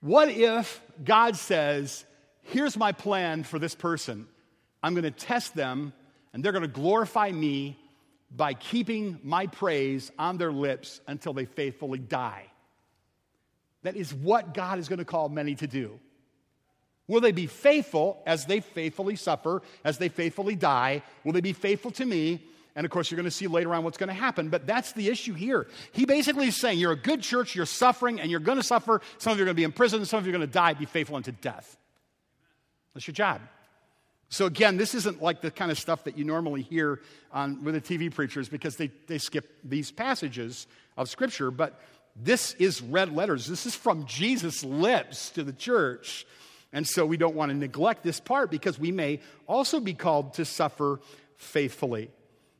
[0.00, 2.04] What if God says,
[2.48, 4.28] Here's my plan for this person.
[4.82, 5.92] I'm going to test them,
[6.32, 7.76] and they're going to glorify me
[8.30, 12.46] by keeping my praise on their lips until they faithfully die.
[13.86, 16.00] That is what God is going to call many to do.
[17.06, 21.04] Will they be faithful as they faithfully suffer, as they faithfully die?
[21.24, 22.42] Will they be faithful to me
[22.76, 24.50] and of course, you're going to see later on what's going to happen.
[24.50, 25.66] But that's the issue here.
[25.92, 29.00] He basically is saying, You're a good church, you're suffering, and you're going to suffer.
[29.16, 30.52] Some of you are going to be in prison, some of you are going to
[30.52, 30.74] die.
[30.74, 31.78] Be faithful unto death.
[32.92, 33.40] That's your job.
[34.28, 37.00] So, again, this isn't like the kind of stuff that you normally hear
[37.32, 40.66] on, with the TV preachers because they, they skip these passages
[40.98, 41.80] of Scripture, but
[42.20, 43.46] this is red letters.
[43.46, 46.26] This is from Jesus' lips to the church.
[46.72, 50.34] And so we don't want to neglect this part because we may also be called
[50.34, 51.00] to suffer
[51.36, 52.10] faithfully.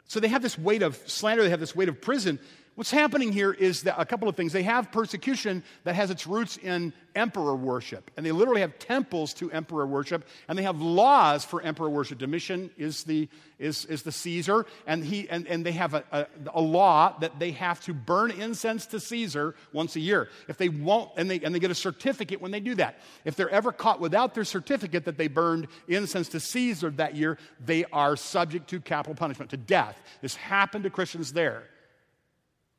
[0.09, 2.39] So they have this weight of slander, they have this weight of prison,
[2.77, 4.53] What's happening here is that a couple of things.
[4.53, 9.33] They have persecution that has its roots in emperor worship, and they literally have temples
[9.35, 12.19] to emperor worship, and they have laws for emperor worship.
[12.19, 16.27] Domitian is the, is, is the Caesar, and, he, and, and they have a, a,
[16.55, 20.29] a law that they have to burn incense to Caesar once a year.
[20.47, 22.99] If they won't, and they, and they get a certificate when they do that.
[23.25, 27.39] If they're ever caught without their certificate that they burned incense to Caesar that year,
[27.65, 29.99] they are subject to capital punishment, to death.
[30.21, 31.71] This happened to Christians there.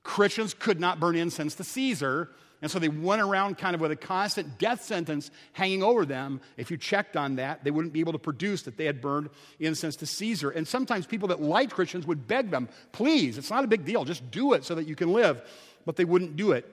[0.07, 2.29] Christians could not burn incense to Caesar,
[2.61, 6.39] and so they went around kind of with a constant death sentence hanging over them.
[6.55, 9.29] If you checked on that, they wouldn't be able to produce that they had burned
[9.59, 10.49] incense to Caesar.
[10.49, 14.05] And sometimes people that liked Christians would beg them, please, it's not a big deal,
[14.05, 15.41] just do it so that you can live.
[15.85, 16.65] But they wouldn't do it.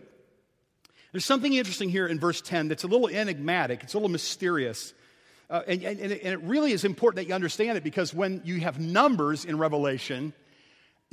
[1.11, 4.95] There's something interesting here in verse 10 that's a little enigmatic, it's a little mysterious.
[5.51, 8.61] Uh, and, and, and it really is important that you understand it because when you
[8.61, 10.33] have numbers in Revelation,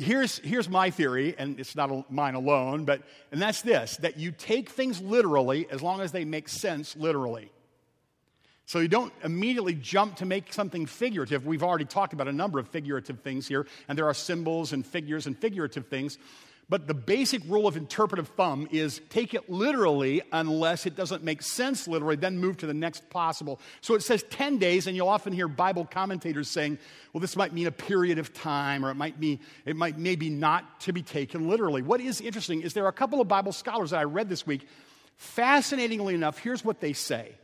[0.01, 4.31] here's, here's my theory, and it's not mine alone, but, and that's this that you
[4.31, 7.51] take things literally as long as they make sense literally.
[8.65, 11.45] So you don't immediately jump to make something figurative.
[11.45, 14.85] We've already talked about a number of figurative things here, and there are symbols and
[14.85, 16.17] figures and figurative things.
[16.71, 21.41] But the basic rule of interpretive thumb is take it literally unless it doesn't make
[21.41, 23.59] sense literally, then move to the next possible.
[23.81, 26.79] So it says 10 days, and you'll often hear Bible commentators saying,
[27.11, 30.29] well, this might mean a period of time, or it might be, it might maybe
[30.29, 31.81] not to be taken literally.
[31.81, 34.47] What is interesting is there are a couple of Bible scholars that I read this
[34.47, 34.65] week.
[35.17, 37.35] Fascinatingly enough, here's what they say.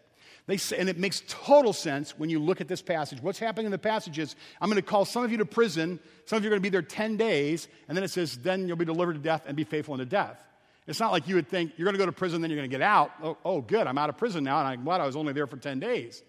[0.48, 3.22] They say, and it makes total sense when you look at this passage.
[3.22, 6.00] What's happening in the passage is I'm going to call some of you to prison.
[6.26, 7.68] Some of you are going to be there 10 days.
[7.88, 10.42] And then it says, then you'll be delivered to death and be faithful unto death.
[10.88, 12.70] It's not like you would think you're going to go to prison, then you're going
[12.70, 13.12] to get out.
[13.22, 15.48] Oh, oh, good, I'm out of prison now, and I'm glad I was only there
[15.48, 16.24] for 10 days.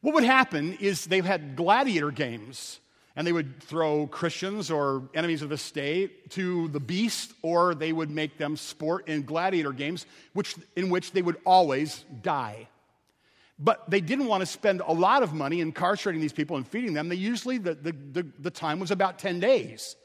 [0.00, 2.80] What would happen is they've had gladiator games,
[3.14, 7.92] and they would throw Christians or enemies of the state to the beast, or they
[7.92, 12.68] would make them sport in gladiator games, which, in which they would always die.
[13.58, 16.92] But they didn't want to spend a lot of money incarcerating these people and feeding
[16.92, 17.08] them.
[17.08, 19.96] They usually, the, the, the, the time was about 10 days.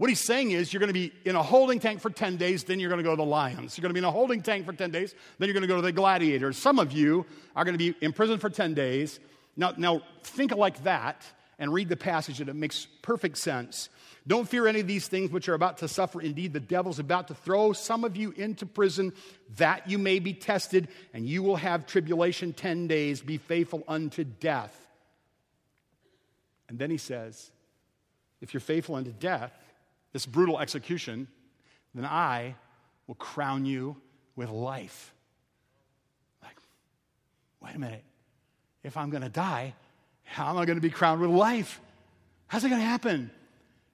[0.00, 2.64] What he's saying is, you're going to be in a holding tank for 10 days,
[2.64, 3.76] then you're going to go to the lions.
[3.76, 5.68] You're going to be in a holding tank for 10 days, then you're going to
[5.68, 6.56] go to the gladiators.
[6.56, 9.20] Some of you are going to be in prison for 10 days.
[9.56, 11.22] Now, now think like that
[11.58, 13.90] and read the passage, and it makes perfect sense.
[14.30, 16.20] Don't fear any of these things which are about to suffer.
[16.20, 19.12] Indeed, the devil's about to throw some of you into prison
[19.56, 23.22] that you may be tested, and you will have tribulation 10 days.
[23.22, 24.72] Be faithful unto death.
[26.68, 27.50] And then he says,
[28.40, 29.52] If you're faithful unto death,
[30.12, 31.26] this brutal execution,
[31.92, 32.54] then I
[33.08, 33.96] will crown you
[34.36, 35.12] with life.
[36.40, 36.56] Like,
[37.60, 38.04] wait a minute.
[38.84, 39.74] If I'm going to die,
[40.22, 41.80] how am I going to be crowned with life?
[42.46, 43.32] How's it going to happen?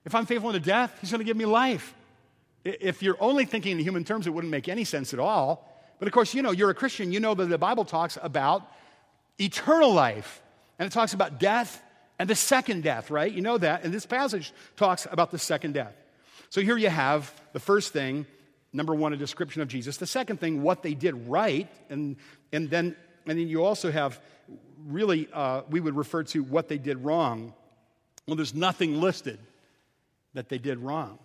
[0.07, 1.93] If I'm faithful unto death, he's going to give me life.
[2.63, 5.69] If you're only thinking in human terms, it wouldn't make any sense at all.
[5.99, 8.65] But of course, you know, you're a Christian, you know that the Bible talks about
[9.37, 10.41] eternal life.
[10.79, 11.83] And it talks about death
[12.17, 13.29] and the second death, right?
[13.29, 13.83] You know that.
[13.83, 15.93] And this passage talks about the second death.
[16.51, 18.25] So here you have the first thing,
[18.71, 19.97] number one, a description of Jesus.
[19.97, 21.67] The second thing, what they did right.
[21.89, 22.15] And,
[22.53, 24.21] and, then, and then you also have
[24.85, 27.53] really, uh, we would refer to what they did wrong.
[28.25, 29.39] Well, there's nothing listed
[30.37, 31.17] that they did wrong.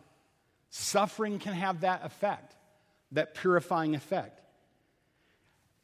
[0.71, 2.55] Suffering can have that effect,
[3.13, 4.41] that purifying effect.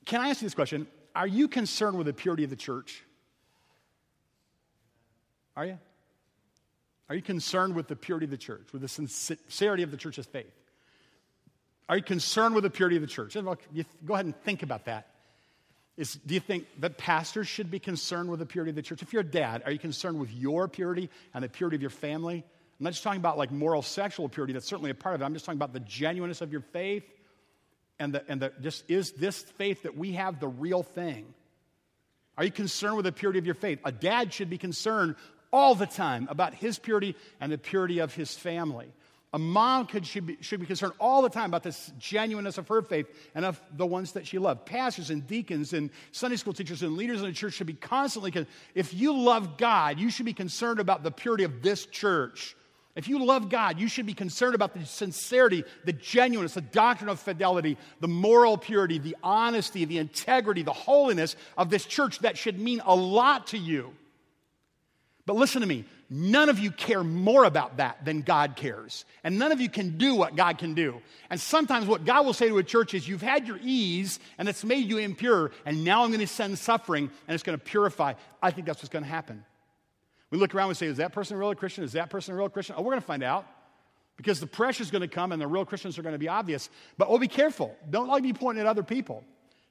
[0.06, 0.86] Can I ask you this question?
[1.14, 3.04] Are you concerned with the purity of the church?
[5.56, 5.78] Are you?
[7.10, 10.26] Are you concerned with the purity of the church, with the sincerity of the church's
[10.26, 10.54] faith?
[11.88, 13.34] Are you concerned with the purity of the church?
[13.34, 15.08] Go ahead and think about that.
[15.98, 19.02] Is, do you think that pastors should be concerned with the purity of the church?
[19.02, 21.90] If you're a dad, are you concerned with your purity and the purity of your
[21.90, 22.44] family?
[22.78, 25.24] I'm not just talking about like moral sexual purity, that's certainly a part of it.
[25.24, 27.04] I'm just talking about the genuineness of your faith
[27.98, 31.26] and the, and the just is this faith that we have the real thing?
[32.36, 33.80] Are you concerned with the purity of your faith?
[33.84, 35.16] A dad should be concerned
[35.52, 38.92] all the time about his purity and the purity of his family.
[39.32, 42.68] A mom could, should, be, should be concerned all the time about the genuineness of
[42.68, 44.64] her faith and of the ones that she loved.
[44.64, 48.46] Pastors and deacons and Sunday school teachers and leaders in the church should be constantly,
[48.74, 52.56] if you love God, you should be concerned about the purity of this church
[52.98, 57.08] if you love God, you should be concerned about the sincerity, the genuineness, the doctrine
[57.08, 62.37] of fidelity, the moral purity, the honesty, the integrity, the holiness of this church that
[62.37, 63.94] should mean a lot to you.
[65.26, 69.04] But listen to me none of you care more about that than God cares.
[69.22, 71.00] And none of you can do what God can do.
[71.30, 74.48] And sometimes what God will say to a church is, You've had your ease and
[74.48, 77.64] it's made you impure, and now I'm going to send suffering and it's going to
[77.64, 78.14] purify.
[78.42, 79.44] I think that's what's going to happen.
[80.30, 81.84] We look around and say, Is that person a Christian?
[81.84, 82.76] Is that person a real Christian?
[82.78, 83.46] Oh, we're going to find out.
[84.16, 86.28] Because the pressure is going to come and the real Christians are going to be
[86.28, 86.68] obvious.
[86.96, 87.76] But oh, be careful.
[87.88, 89.22] Don't like be pointing at other people.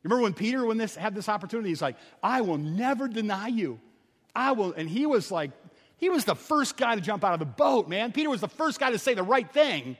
[0.03, 3.47] You remember when Peter, when this had this opportunity, he's like, I will never deny
[3.47, 3.79] you.
[4.33, 5.51] I will, and he was like,
[5.97, 8.11] he was the first guy to jump out of the boat, man.
[8.11, 9.97] Peter was the first guy to say the right thing.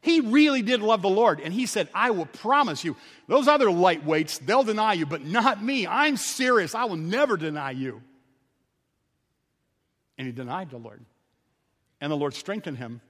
[0.00, 1.40] He really did love the Lord.
[1.40, 5.62] And he said, I will promise you, those other lightweights, they'll deny you, but not
[5.62, 5.86] me.
[5.86, 6.74] I'm serious.
[6.74, 8.02] I will never deny you.
[10.18, 11.04] And he denied the Lord.
[12.00, 13.00] And the Lord strengthened him.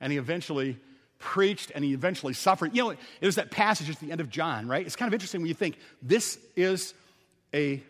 [0.00, 0.78] And he eventually
[1.18, 2.74] preached and he eventually suffered.
[2.74, 4.84] You know, there's that passage at the end of John, right?
[4.84, 6.94] It's kind of interesting when you think this is
[7.54, 7.82] a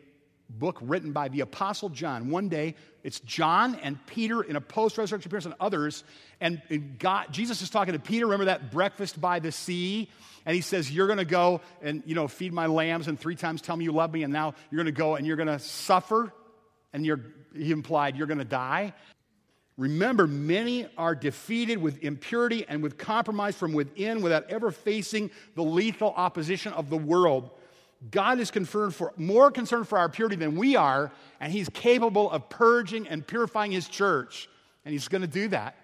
[0.50, 2.30] book written by the Apostle John.
[2.30, 6.04] One day, it's John and Peter in a post resurrection appearance and others.
[6.40, 6.60] And
[6.98, 8.26] God, Jesus is talking to Peter.
[8.26, 10.10] Remember that breakfast by the sea?
[10.44, 13.36] And he says, You're going to go and, you know, feed my lambs and three
[13.36, 14.22] times tell me you love me.
[14.22, 16.32] And now you're going to go and you're going to suffer.
[16.92, 17.20] And you're,
[17.54, 18.92] he implied, You're going to die.
[19.78, 25.62] Remember, many are defeated with impurity and with compromise from within without ever facing the
[25.62, 27.50] lethal opposition of the world.
[28.10, 32.30] God is concerned for, more concerned for our purity than we are, and He's capable
[32.30, 34.48] of purging and purifying His church.
[34.84, 35.76] And He's going to do that.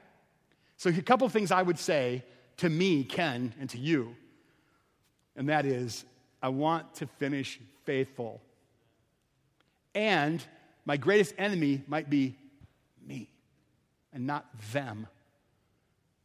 [0.76, 2.24] So, a couple things I would say
[2.58, 4.14] to me, Ken, and to you,
[5.34, 6.04] and that is
[6.42, 8.40] I want to finish faithful.
[9.94, 10.44] And
[10.88, 12.34] my greatest enemy might be
[13.06, 13.28] me
[14.10, 15.06] and not them.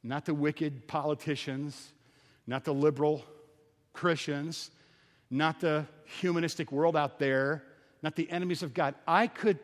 [0.02, 1.91] Not the wicked politicians,
[2.47, 3.26] not the liberal
[3.91, 4.71] Christians,
[5.30, 5.86] not the
[6.21, 7.62] humanistic world out there,
[8.02, 8.95] not the enemies of God.
[9.06, 9.60] I could,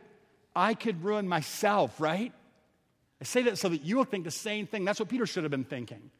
[0.53, 2.33] I could ruin myself, right?
[3.21, 4.83] I say that so that you will think the same thing.
[4.83, 6.11] That's what Peter should have been thinking.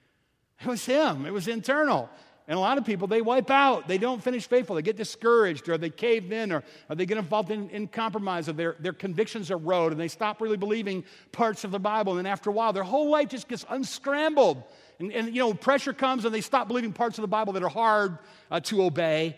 [0.61, 2.09] It was him, it was internal.
[2.49, 3.87] And a lot of people, they wipe out.
[3.87, 4.75] They don't finish faithful.
[4.75, 8.49] They get discouraged or they cave in or, or they get involved in, in compromise
[8.49, 12.13] or their, their convictions erode and they stop really believing parts of the Bible.
[12.13, 14.63] And then after a while, their whole life just gets unscrambled.
[14.97, 17.61] And, and you know, pressure comes and they stop believing parts of the Bible that
[17.61, 18.17] are hard
[18.49, 19.37] uh, to obey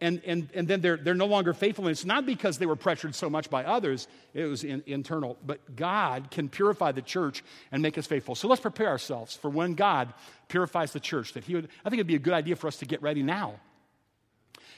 [0.00, 1.84] and, and, and then they're, they're no longer faithful.
[1.86, 5.36] And it's not because they were pressured so much by others, it was in, internal.
[5.44, 8.34] But God can purify the church and make us faithful.
[8.34, 10.12] So let's prepare ourselves for when God
[10.48, 11.34] purifies the church.
[11.34, 13.22] That he would, I think it'd be a good idea for us to get ready
[13.22, 13.60] now.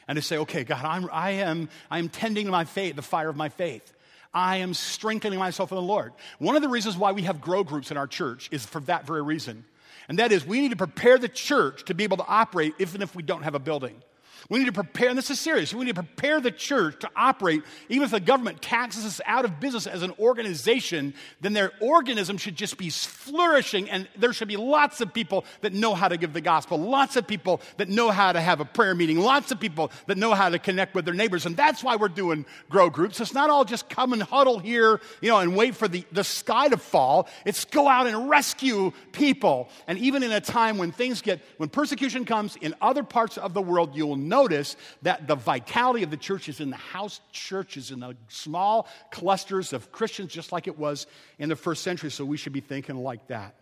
[0.08, 3.02] And to say, okay, God, I'm, I am, I am tending to my faith, the
[3.02, 3.92] fire of my faith.
[4.34, 6.12] I am strengthening myself in the Lord.
[6.38, 9.06] One of the reasons why we have grow groups in our church is for that
[9.06, 9.64] very reason.
[10.08, 13.02] And that is we need to prepare the church to be able to operate even
[13.02, 14.02] if we don't have a building.
[14.48, 17.10] We need to prepare, and this is serious, we need to prepare the church to
[17.16, 21.72] operate, even if the government taxes us out of business as an organization, then their
[21.80, 26.08] organism should just be flourishing, and there should be lots of people that know how
[26.08, 29.18] to give the gospel, lots of people that know how to have a prayer meeting,
[29.18, 32.08] lots of people that know how to connect with their neighbors, and that's why we're
[32.08, 33.20] doing grow groups.
[33.20, 36.24] It's not all just come and huddle here, you know, and wait for the, the
[36.24, 37.28] sky to fall.
[37.44, 39.68] It's go out and rescue people.
[39.86, 43.54] And even in a time when things get, when persecution comes in other parts of
[43.54, 47.90] the world, you'll notice that the vitality of the church is in the house churches,
[47.90, 51.06] in the small clusters of Christians, just like it was
[51.38, 52.10] in the first century.
[52.10, 53.54] So we should be thinking like that.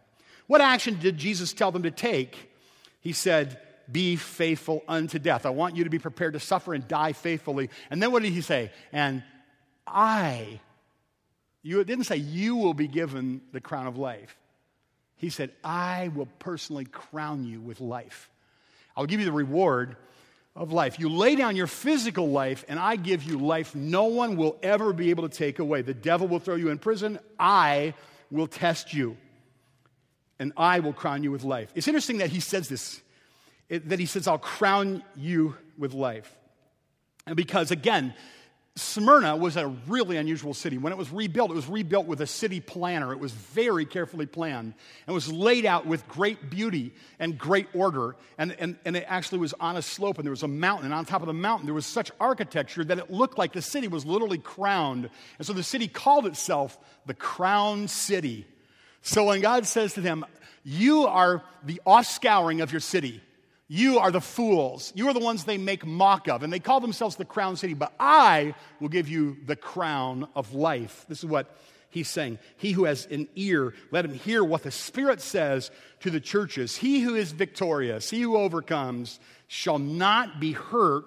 [0.47, 2.51] What action did Jesus tell them to take?
[3.01, 3.59] He said,
[3.91, 5.45] Be faithful unto death.
[5.45, 7.69] I want you to be prepared to suffer and die faithfully.
[7.91, 8.71] And then what did he say?
[8.93, 9.25] And
[9.87, 10.61] I,
[11.63, 14.37] you, it didn't say you will be given the crown of life.
[15.17, 18.31] He said, I will personally crown you with life.
[18.97, 19.97] I'll give you the reward
[20.57, 20.99] of life.
[20.99, 24.93] You lay down your physical life, and I give you life no one will ever
[24.93, 25.83] be able to take away.
[25.83, 27.19] The devil will throw you in prison.
[27.39, 27.95] I
[28.31, 29.17] will test you,
[30.39, 31.71] and I will crown you with life.
[31.75, 33.01] It's interesting that he says this,
[33.69, 36.37] that he says, I'll crown you with life.
[37.27, 38.15] And because, again,
[38.77, 40.79] Smyrna was a really unusual city.
[40.79, 43.13] When it was rebuilt, it was rebuilt with a city planner.
[43.13, 44.75] It was very carefully planned
[45.07, 48.15] and was laid out with great beauty and great order.
[48.39, 50.87] And, and, and it actually was on a slope, and there was a mountain.
[50.87, 53.63] And on top of the mountain, there was such architecture that it looked like the
[53.63, 55.11] city was literally crowned.
[55.39, 58.47] And so the city called itself the Crown City.
[59.03, 60.25] So when God says to them,
[60.63, 63.21] You are the offscouring of your city,
[63.73, 64.93] you are the fools.
[64.97, 66.43] You are the ones they make mock of.
[66.43, 70.55] And they call themselves the crown city, but I will give you the crown of
[70.55, 71.07] life.
[71.09, 71.57] This is what
[71.89, 72.41] he's saying.
[72.57, 76.75] He who has an ear, let him hear what the Spirit says to the churches.
[76.75, 81.05] He who is victorious, he who overcomes, shall not be hurt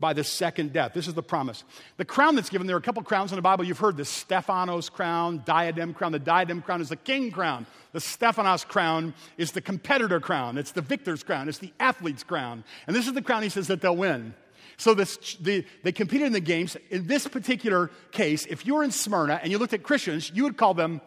[0.00, 0.92] by the second death.
[0.94, 1.64] This is the promise.
[1.96, 3.64] The crown that's given, there are a couple crowns in the Bible.
[3.64, 6.12] You've heard the Stephanos crown, diadem crown.
[6.12, 7.66] The diadem crown is the king crown.
[7.92, 10.58] The Stephanos crown is the competitor crown.
[10.58, 11.48] It's the victor's crown.
[11.48, 12.64] It's the athlete's crown.
[12.86, 14.34] And this is the crown he says that they'll win.
[14.76, 16.76] So this, the, they competed in the games.
[16.90, 20.44] In this particular case, if you were in Smyrna and you looked at Christians, you
[20.44, 21.00] would call them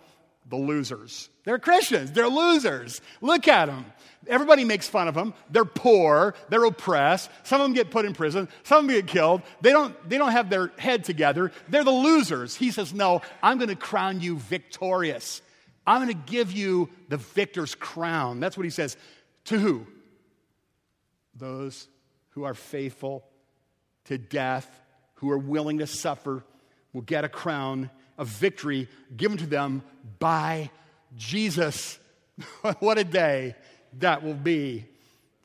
[0.52, 1.30] the losers.
[1.46, 2.12] They're Christians.
[2.12, 3.02] They're losers.
[3.22, 3.86] Look at them.
[4.28, 5.34] Everybody makes fun of them.
[5.50, 6.36] They're poor.
[6.50, 7.32] They're oppressed.
[7.44, 8.48] Some of them get put in prison.
[8.64, 9.42] Some of them get killed.
[9.62, 11.52] They don't, they don't have their head together.
[11.70, 12.56] They're the losers.
[12.56, 15.42] He says, No, I'm going to crown you victorious.
[15.88, 18.40] I'm going to give you the victor's crown.
[18.40, 18.96] That's what he says.
[19.46, 19.88] To who?
[21.34, 21.88] Those
[22.32, 23.26] who are faithful
[24.06, 24.70] to death,
[25.16, 26.44] who are willing to suffer,
[26.94, 29.84] will get a crown of victory given to them
[30.20, 30.70] by
[31.18, 32.00] Jesus.
[32.80, 33.56] what a day
[34.00, 34.86] that will be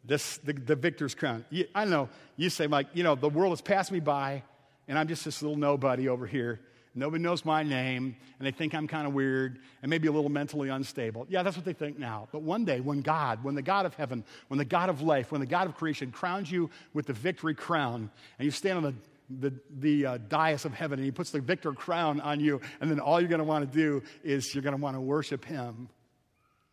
[0.04, 1.44] this, the, the victor's crown.
[1.50, 4.42] You, I know you say, like, you know, the world has passed me by,
[4.88, 6.60] and I'm just this little nobody over here.
[6.94, 10.30] Nobody knows my name, and they think I'm kind of weird and maybe a little
[10.30, 11.26] mentally unstable.
[11.28, 12.26] Yeah, that's what they think now.
[12.32, 15.30] But one day, when God, when the God of heaven, when the God of life,
[15.30, 18.82] when the God of creation crowns you with the victory crown, and you stand on
[18.82, 18.94] the
[19.28, 22.90] the, the uh, dais of heaven and he puts the victor crown on you, and
[22.90, 25.44] then all you're going to want to do is you're going to want to worship
[25.44, 25.88] him.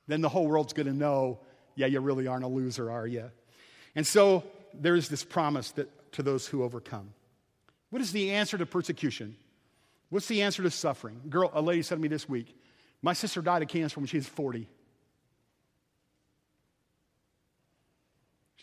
[0.07, 1.39] Then the whole world's going to know
[1.75, 3.31] yeah, you really aren't a loser, are you?
[3.95, 4.43] And so
[4.73, 7.13] there's this promise that, to those who overcome.
[7.89, 9.35] What is the answer to persecution?
[10.09, 11.21] What's the answer to suffering?
[11.29, 12.55] Girl, a lady said to me this week,
[13.01, 14.67] my sister died of cancer when she was 40.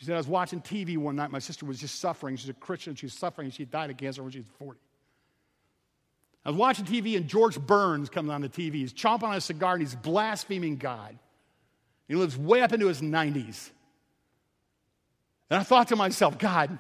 [0.01, 1.31] She said, I was watching TV one night.
[1.31, 2.35] My sister was just suffering.
[2.37, 2.95] She's a Christian.
[2.95, 3.51] She was suffering.
[3.51, 4.81] She died of cancer when she was 40.
[6.43, 8.77] I was watching TV, and George Burns comes on the TV.
[8.77, 11.19] He's chomping on a cigar and he's blaspheming God.
[12.09, 13.69] He lives way up into his 90s.
[15.51, 16.79] And I thought to myself, God,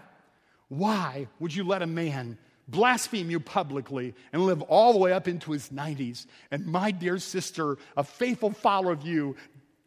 [0.69, 5.29] why would you let a man blaspheme you publicly and live all the way up
[5.29, 6.25] into his 90s?
[6.51, 9.37] And my dear sister, a faithful follower of you,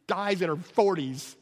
[0.05, 1.35] dies in her 40s.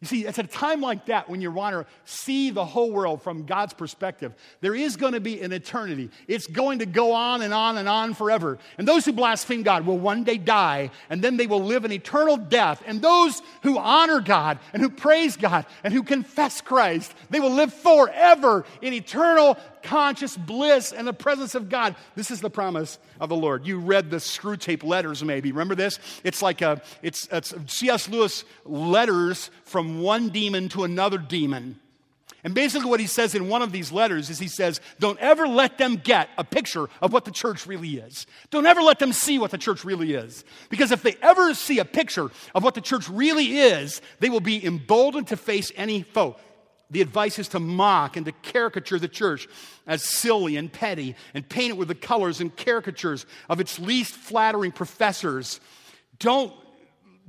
[0.00, 2.90] You see, it's at a time like that when you want to see the whole
[2.90, 4.32] world from God's perspective.
[4.62, 6.08] There is going to be an eternity.
[6.26, 8.58] It's going to go on and on and on forever.
[8.78, 11.92] And those who blaspheme God will one day die, and then they will live an
[11.92, 12.82] eternal death.
[12.86, 17.52] And those who honor God and who praise God and who confess Christ, they will
[17.52, 21.96] live forever in eternal conscious bliss and the presence of God.
[22.14, 23.66] This is the promise of the Lord.
[23.66, 25.52] You read the Screwtape letters, maybe.
[25.52, 25.98] Remember this?
[26.24, 28.08] It's like a, it's, it's C.S.
[28.08, 31.78] Lewis letters from one demon to another demon.
[32.42, 35.46] And basically, what he says in one of these letters is he says, Don't ever
[35.46, 38.26] let them get a picture of what the church really is.
[38.50, 40.44] Don't ever let them see what the church really is.
[40.70, 44.40] Because if they ever see a picture of what the church really is, they will
[44.40, 46.36] be emboldened to face any foe
[46.90, 49.48] the advice is to mock and to caricature the church
[49.86, 54.12] as silly and petty and paint it with the colors and caricatures of its least
[54.12, 55.60] flattering professors.
[56.18, 56.52] Don't,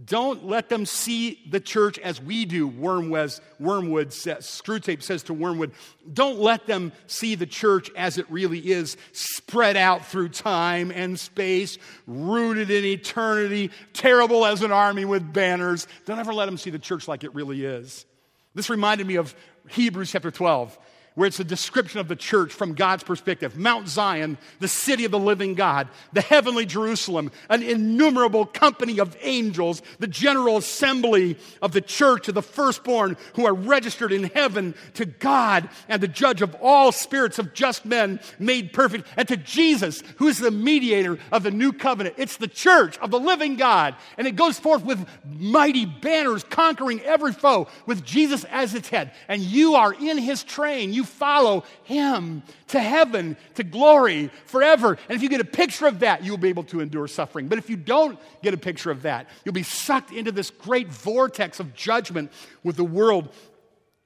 [0.04, 5.34] don't let them see the church as we do, Wormwood, Wormwood says, Screwtape says to
[5.34, 5.74] Wormwood.
[6.12, 11.20] Don't let them see the church as it really is, spread out through time and
[11.20, 15.88] space, rooted in eternity, terrible as an army with banners.
[16.06, 18.06] Don't ever let them see the church like it really is.
[18.54, 19.34] This reminded me of
[19.70, 20.78] Hebrews chapter 12
[21.16, 23.58] where it's a description of the church from God's perspective.
[23.58, 29.18] Mount Zion, the city of the living God, the heavenly Jerusalem, an innumerable company of
[29.22, 34.74] angels, the general assembly of the church of the firstborn who are registered in heaven
[34.94, 39.38] to God and the judge of all spirits of just men made perfect, and to
[39.38, 42.16] Jesus, who is the mediator of the new covenant.
[42.18, 43.96] It's the church of the living God.
[44.18, 49.12] And it goes forth with mighty banners conquering every foe with Jesus as its head.
[49.28, 50.94] And you are in his train.
[50.94, 54.98] You you follow Him to heaven, to glory forever.
[55.10, 57.48] And if you get a picture of that, you'll be able to endure suffering.
[57.48, 60.88] But if you don't get a picture of that, you'll be sucked into this great
[60.88, 62.32] vortex of judgment
[62.64, 63.30] with the world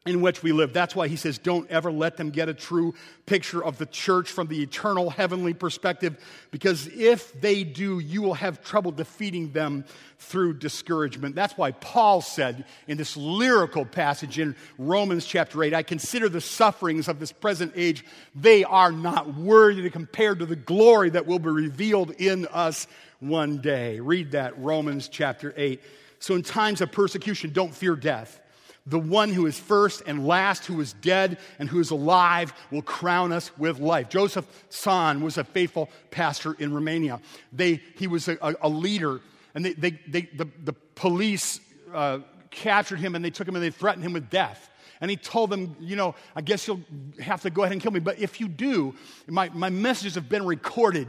[0.06, 0.72] in which we live.
[0.72, 2.94] That's why he says, don't ever let them get a true
[3.26, 6.16] picture of the church from the eternal heavenly perspective,
[6.52, 9.84] because if they do, you will have trouble defeating them
[10.20, 11.34] through discouragement.
[11.34, 16.40] That's why Paul said in this lyrical passage in Romans chapter 8, I consider the
[16.40, 21.26] sufferings of this present age, they are not worthy to compare to the glory that
[21.26, 22.86] will be revealed in us
[23.22, 24.00] one day.
[24.00, 25.82] Read that, Romans chapter 8.
[26.20, 28.40] So in times of persecution, don't fear death
[28.86, 32.84] the one who is first and last, who is dead and who is alive, will
[32.84, 34.10] crown us with life.
[34.10, 37.20] Joseph Tson was a faithful pastor in Romania.
[37.52, 39.22] They, he was a, a, a leader,
[39.56, 41.60] and they, they, they, the, the police
[41.94, 42.20] uh,
[42.52, 44.70] captured him and they took him and they threatened him with death.
[45.02, 46.82] And he told them, You know, I guess you'll
[47.20, 48.00] have to go ahead and kill me.
[48.00, 48.96] But if you do,
[49.28, 51.08] my, my messages have been recorded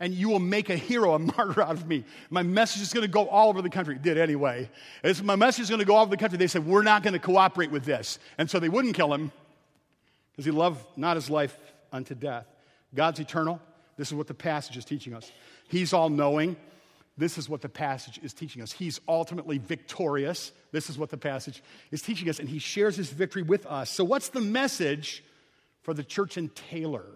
[0.00, 2.04] and you will make a hero, a martyr out of me.
[2.30, 3.96] My message is going to go all over the country.
[3.96, 4.70] It did anyway.
[5.02, 6.38] It's, my message is going to go all over the country.
[6.38, 8.18] They said, We're not going to cooperate with this.
[8.36, 9.32] And so they wouldn't kill him
[10.32, 11.56] because he loved not his life
[11.92, 12.46] unto death.
[12.94, 13.60] God's eternal.
[13.96, 15.30] This is what the passage is teaching us.
[15.68, 16.56] He's all knowing.
[17.16, 18.70] This is what the passage is teaching us.
[18.70, 20.52] He's ultimately victorious.
[20.70, 23.90] This is what the passage is teaching us, and he shares his victory with us.
[23.90, 25.24] So, what's the message
[25.82, 27.06] for the church in Taylor?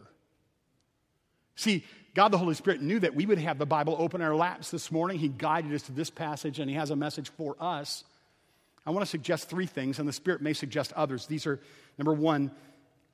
[1.54, 1.84] See,
[2.14, 4.70] God the Holy Spirit knew that we would have the Bible open in our laps
[4.70, 5.18] this morning.
[5.18, 8.04] He guided us to this passage, and He has a message for us.
[8.84, 11.26] I want to suggest three things, and the Spirit may suggest others.
[11.26, 11.58] These are
[11.96, 12.50] number one,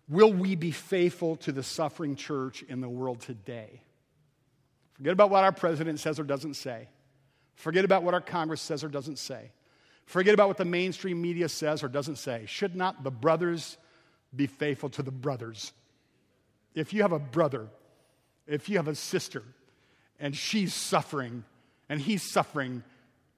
[0.09, 3.83] will we be faithful to the suffering church in the world today?
[4.95, 6.89] Forget about what our president says or doesn't say.
[7.55, 9.53] Forget about what our Congress says or doesn't say.
[10.07, 12.45] Forget about what the mainstream media says or doesn't say.
[12.47, 13.77] Should not the brothers
[14.35, 15.73] be faithful to the brothers?
[16.75, 17.69] If you have a brother
[18.49, 19.43] if you have a sister
[20.19, 21.45] and she's suffering
[21.89, 22.83] and he's suffering,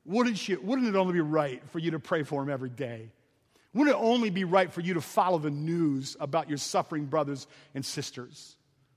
[0.06, 3.10] wouldn't, wouldn't it only be right for you to pray for him every day?
[3.74, 7.46] Wouldn't it only be right for you to follow the news about your suffering brothers
[7.74, 8.56] and sisters?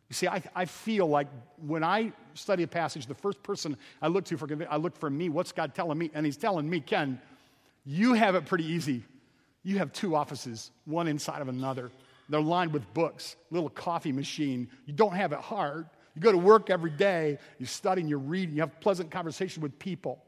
[0.09, 4.07] You see, I, I feel like when I study a passage, the first person I
[4.07, 6.11] look to for I look for me, what's God telling me?
[6.14, 7.20] And He's telling me, Ken,
[7.86, 9.03] you have it pretty easy.
[9.64, 11.91] You have two offices, one inside of another.
[12.30, 14.70] They're lined with books, little coffee machine.
[14.86, 15.88] You don't have it hard.
[16.16, 19.11] You go to work every day, you study and you read, and you have pleasant
[19.11, 20.24] conversation with people.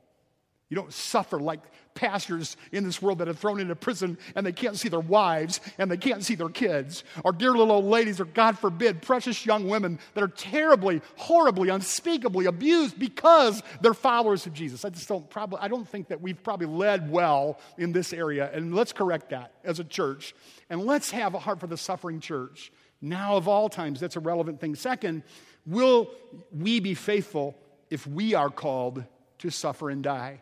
[0.70, 1.60] You don't suffer like
[1.94, 5.62] pastors in this world that are thrown into prison and they can't see their wives
[5.78, 7.04] and they can't see their kids.
[7.24, 11.70] Or dear little old ladies, or God forbid, precious young women that are terribly, horribly,
[11.70, 14.84] unspeakably abused because they're followers of Jesus.
[14.84, 18.50] I just don't probably, I don't think that we've probably led well in this area.
[18.52, 20.34] And let's correct that as a church.
[20.72, 22.72] And let's have a heart for the suffering church.
[23.02, 24.74] Now, of all times, that's a relevant thing.
[24.74, 25.22] Second,
[25.66, 26.09] Will
[26.51, 27.55] we be faithful
[27.89, 29.03] if we are called
[29.39, 30.41] to suffer and die?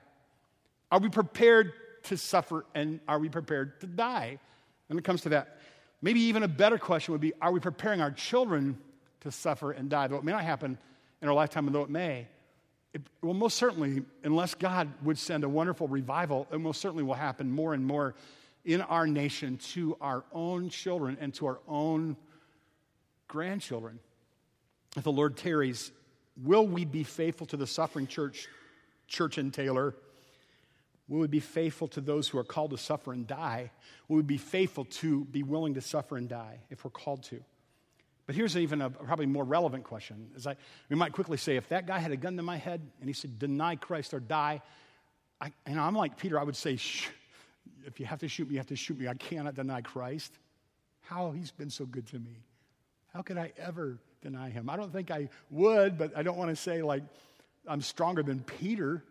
[0.92, 4.40] Are we prepared to suffer and are we prepared to die?
[4.88, 5.60] When it comes to that,
[6.02, 8.78] maybe even a better question would be Are we preparing our children
[9.22, 10.08] to suffer and die?
[10.08, 10.78] Though it may not happen
[11.22, 12.28] in our lifetime, though it may.
[12.94, 17.16] It, well, most certainly, unless God would send a wonderful revival, it most certainly will
[17.16, 18.14] happen more and more
[18.66, 22.16] in our nation to our own children and to our own
[23.28, 24.00] grandchildren
[24.96, 25.92] if the Lord tarries,
[26.42, 28.48] will we be faithful to the suffering church,
[29.08, 29.96] church in Taylor?
[31.08, 33.72] Will we be faithful to those who are called to suffer and die?
[34.08, 37.44] Will we be faithful to be willing to suffer and die if we're called to?
[38.26, 40.30] But here's even a probably more relevant question.
[40.36, 40.56] As I,
[40.90, 43.14] we might quickly say, if that guy had a gun to my head and he
[43.14, 44.62] said, deny Christ or die,
[45.42, 46.80] I, and I'm like Peter, I would say,
[47.86, 49.10] if you have to shoot me, you have to shoot me.
[49.10, 50.32] I cannot deny Christ.
[51.02, 52.38] How he's been so good to me.
[53.14, 54.70] How could I ever deny him.
[54.70, 57.04] I don't think I would, but I don't want to say like
[57.68, 59.04] I'm stronger than Peter.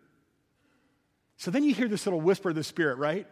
[1.37, 3.25] So then you hear this little whisper of the Spirit, right?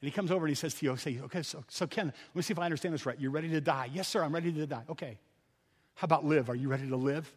[0.00, 2.36] And he comes over and he says to you, say, okay, so, so Ken, let
[2.36, 3.18] me see if I understand this right.
[3.20, 3.90] You're ready to die.
[3.92, 4.84] Yes, sir, I'm ready to die.
[4.88, 5.18] Okay.
[5.94, 6.48] How about live?
[6.48, 7.30] Are you ready to live?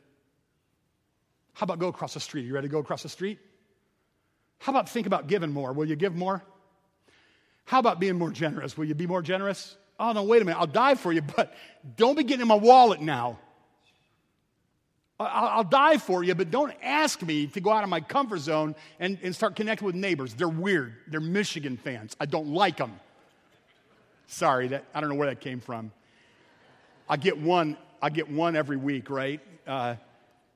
[1.54, 2.44] How about go across the street?
[2.44, 3.40] Are you ready to go across the street?
[4.60, 5.74] How about think about giving more?
[5.74, 6.42] Will you give more?
[7.66, 8.78] How about being more generous?
[8.78, 9.76] Will you be more generous?
[10.00, 11.54] Oh, no, wait a minute, I'll die for you, but
[11.96, 13.40] don't be getting in my wallet now.
[15.20, 18.40] I'll, I'll, die for you, but don't ask me to go out of my comfort
[18.40, 20.34] zone and, and start connecting with neighbors.
[20.34, 20.96] They're weird.
[21.08, 22.16] They're Michigan fans.
[22.20, 23.00] I don't like them.
[24.28, 25.92] Sorry, that, I don't know where that came from.
[27.08, 29.40] I get one, I get one every week, right?
[29.68, 29.96] Uh,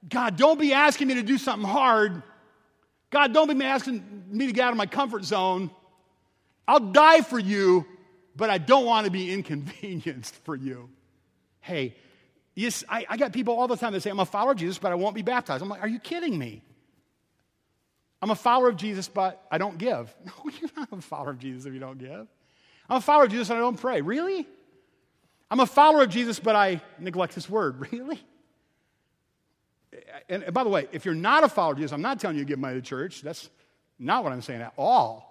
[0.10, 2.24] God, don't be asking me to do something hard.
[3.10, 5.70] God, don't be asking me to get out of my comfort zone.
[6.68, 7.86] I'll die for you,
[8.38, 10.90] but I don't want to be inconvenienced for you.
[11.60, 11.96] Hey,
[12.54, 14.78] yes, I, I got people all the time that say, I'm a follower of Jesus,
[14.78, 15.64] but I won't be baptized.
[15.64, 16.62] I'm like, are you kidding me?
[18.22, 20.16] I'm a follower of Jesus, but I don't give.
[20.26, 22.28] No, you're not a follower of Jesus if you don't give.
[22.90, 24.02] I'm a follower of Jesus and I don't pray.
[24.02, 24.48] Really?
[25.50, 27.88] I'm a follower of Jesus, but I neglect his word.
[27.92, 28.20] Really?
[30.30, 32.44] And, by the way, if you're not a follower of Jesus, I'm not telling you
[32.44, 33.22] to give money to church.
[33.22, 33.50] That's
[33.98, 35.27] not what I'm saying at all.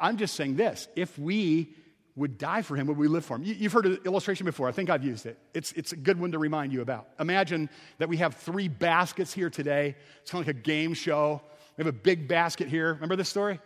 [0.00, 1.74] I'm just saying this if we
[2.16, 3.42] would die for him, would we live for him?
[3.44, 4.66] You've heard an illustration before.
[4.68, 5.38] I think I've used it.
[5.52, 7.08] It's, it's a good one to remind you about.
[7.20, 7.68] Imagine
[7.98, 9.94] that we have three baskets here today.
[10.22, 11.42] It's kind of like a game show.
[11.76, 12.94] We have a big basket here.
[12.94, 13.60] Remember this story?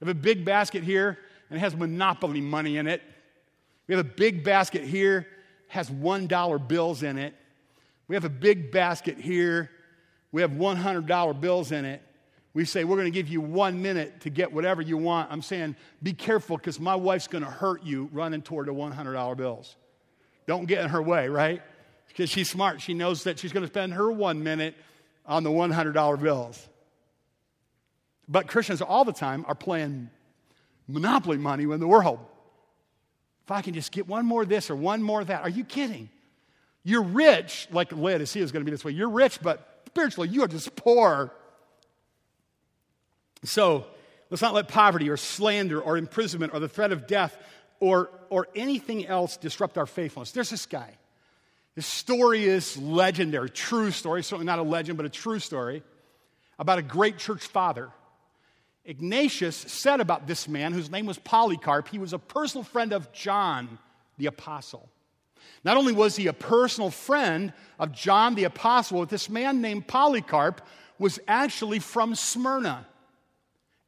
[0.00, 3.00] We have a big basket here, and it has Monopoly money in it.
[3.86, 5.26] We have a big basket here,
[5.68, 7.34] has $1 bills in it.
[8.08, 9.70] We have a big basket here.
[10.32, 12.02] We have $100 bills in it.
[12.56, 15.30] We say, We're going to give you one minute to get whatever you want.
[15.30, 19.36] I'm saying, Be careful because my wife's going to hurt you running toward the $100
[19.36, 19.76] bills.
[20.46, 21.60] Don't get in her way, right?
[22.08, 22.80] Because she's smart.
[22.80, 24.74] She knows that she's going to spend her one minute
[25.26, 26.66] on the $100 bills.
[28.26, 30.08] But Christians all the time are playing
[30.88, 32.20] monopoly money in the world.
[33.44, 35.42] If I can just get one more this or one more that.
[35.42, 36.08] Are you kidding?
[36.84, 38.92] You're rich, like Laodicea is going to be this way.
[38.92, 41.34] You're rich, but spiritually, you are just poor.
[43.46, 43.86] So
[44.30, 47.36] let's not let poverty or slander or imprisonment or the threat of death
[47.80, 50.32] or, or anything else disrupt our faithfulness.
[50.32, 50.96] There's this guy.
[51.74, 55.82] His story is legendary, true story, certainly not a legend, but a true story
[56.58, 57.90] about a great church father.
[58.86, 63.12] Ignatius said about this man, whose name was Polycarp, he was a personal friend of
[63.12, 63.78] John
[64.16, 64.88] the Apostle.
[65.64, 69.86] Not only was he a personal friend of John the Apostle, but this man named
[69.86, 70.62] Polycarp
[70.98, 72.86] was actually from Smyrna.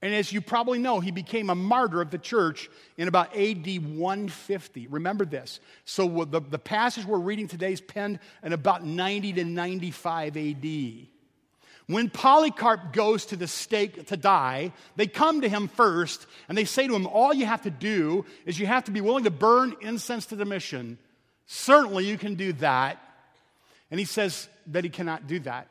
[0.01, 3.66] And as you probably know, he became a martyr of the church in about AD
[3.66, 4.86] 150.
[4.86, 5.59] Remember this.
[5.84, 10.66] So the, the passage we're reading today is penned in about 90 to 95 AD.
[11.88, 16.66] When Polycarp goes to the stake to die, they come to him first and they
[16.66, 19.30] say to him, All you have to do is you have to be willing to
[19.30, 20.99] burn incense to Domitian.
[21.46, 23.03] Certainly you can do that.
[23.90, 25.66] And he says that he cannot do that.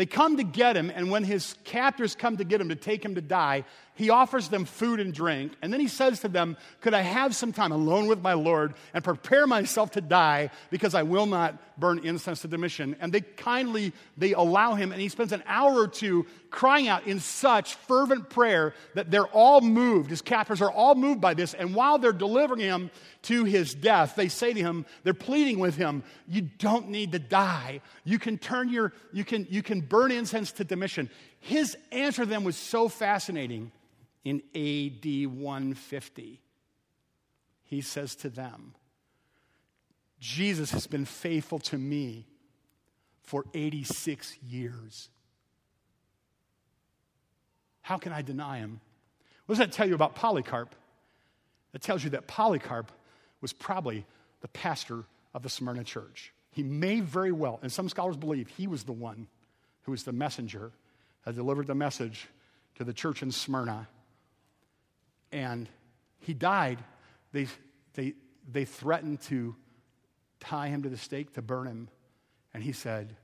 [0.00, 3.04] They come to get him, and when his captors come to get him to take
[3.04, 3.64] him to die,
[4.00, 5.52] he offers them food and drink.
[5.60, 8.72] And then he says to them, Could I have some time alone with my Lord
[8.94, 12.96] and prepare myself to die because I will not burn incense to Domitian?
[12.98, 17.06] And they kindly, they allow him, and he spends an hour or two crying out
[17.06, 20.08] in such fervent prayer that they're all moved.
[20.08, 21.52] His captors are all moved by this.
[21.52, 22.90] And while they're delivering him
[23.24, 27.18] to his death, they say to him, they're pleading with him, You don't need to
[27.18, 27.82] die.
[28.04, 31.10] You can turn your, you can, you can burn incense to Domitian.
[31.38, 33.72] His answer to them was so fascinating
[34.24, 36.40] in AD 150.
[37.64, 38.74] He says to them,
[40.18, 42.26] Jesus has been faithful to me
[43.22, 45.08] for 86 years.
[47.80, 48.80] How can I deny him?
[49.46, 50.74] What does that tell you about Polycarp?
[51.72, 52.92] It tells you that Polycarp
[53.40, 54.04] was probably
[54.42, 56.32] the pastor of the Smyrna church.
[56.50, 59.28] He may very well, and some scholars believe he was the one
[59.82, 60.72] who was the messenger
[61.24, 62.26] that delivered the message
[62.76, 63.88] to the church in Smyrna
[65.32, 65.68] and
[66.20, 66.78] he died.
[67.32, 67.46] They,
[67.94, 68.14] they,
[68.50, 69.56] they threatened to
[70.40, 71.88] tie him to the stake to burn him.
[72.52, 73.16] And he said,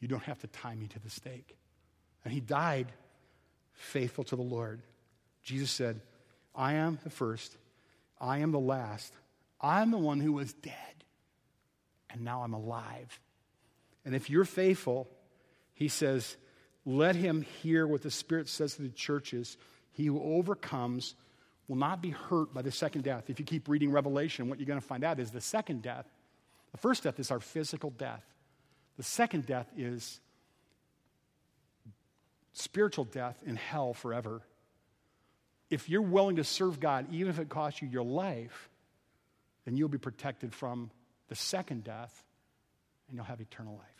[0.00, 1.56] You don't have to tie me to the stake.
[2.24, 2.92] And he died
[3.72, 4.82] faithful to the Lord.
[5.42, 6.00] Jesus said,
[6.54, 7.56] I am the first,
[8.20, 9.12] I am the last,
[9.60, 10.74] I'm the one who was dead,
[12.10, 13.20] and now I'm alive.
[14.04, 15.08] And if you're faithful,
[15.74, 16.36] he says,
[16.88, 19.58] let him hear what the Spirit says to the churches.
[19.92, 21.14] He who overcomes
[21.68, 23.28] will not be hurt by the second death.
[23.28, 26.06] If you keep reading Revelation, what you're going to find out is the second death.
[26.72, 28.24] The first death is our physical death,
[28.96, 30.20] the second death is
[32.52, 34.42] spiritual death in hell forever.
[35.70, 38.70] If you're willing to serve God, even if it costs you your life,
[39.64, 40.90] then you'll be protected from
[41.28, 42.24] the second death
[43.06, 43.97] and you'll have eternal life.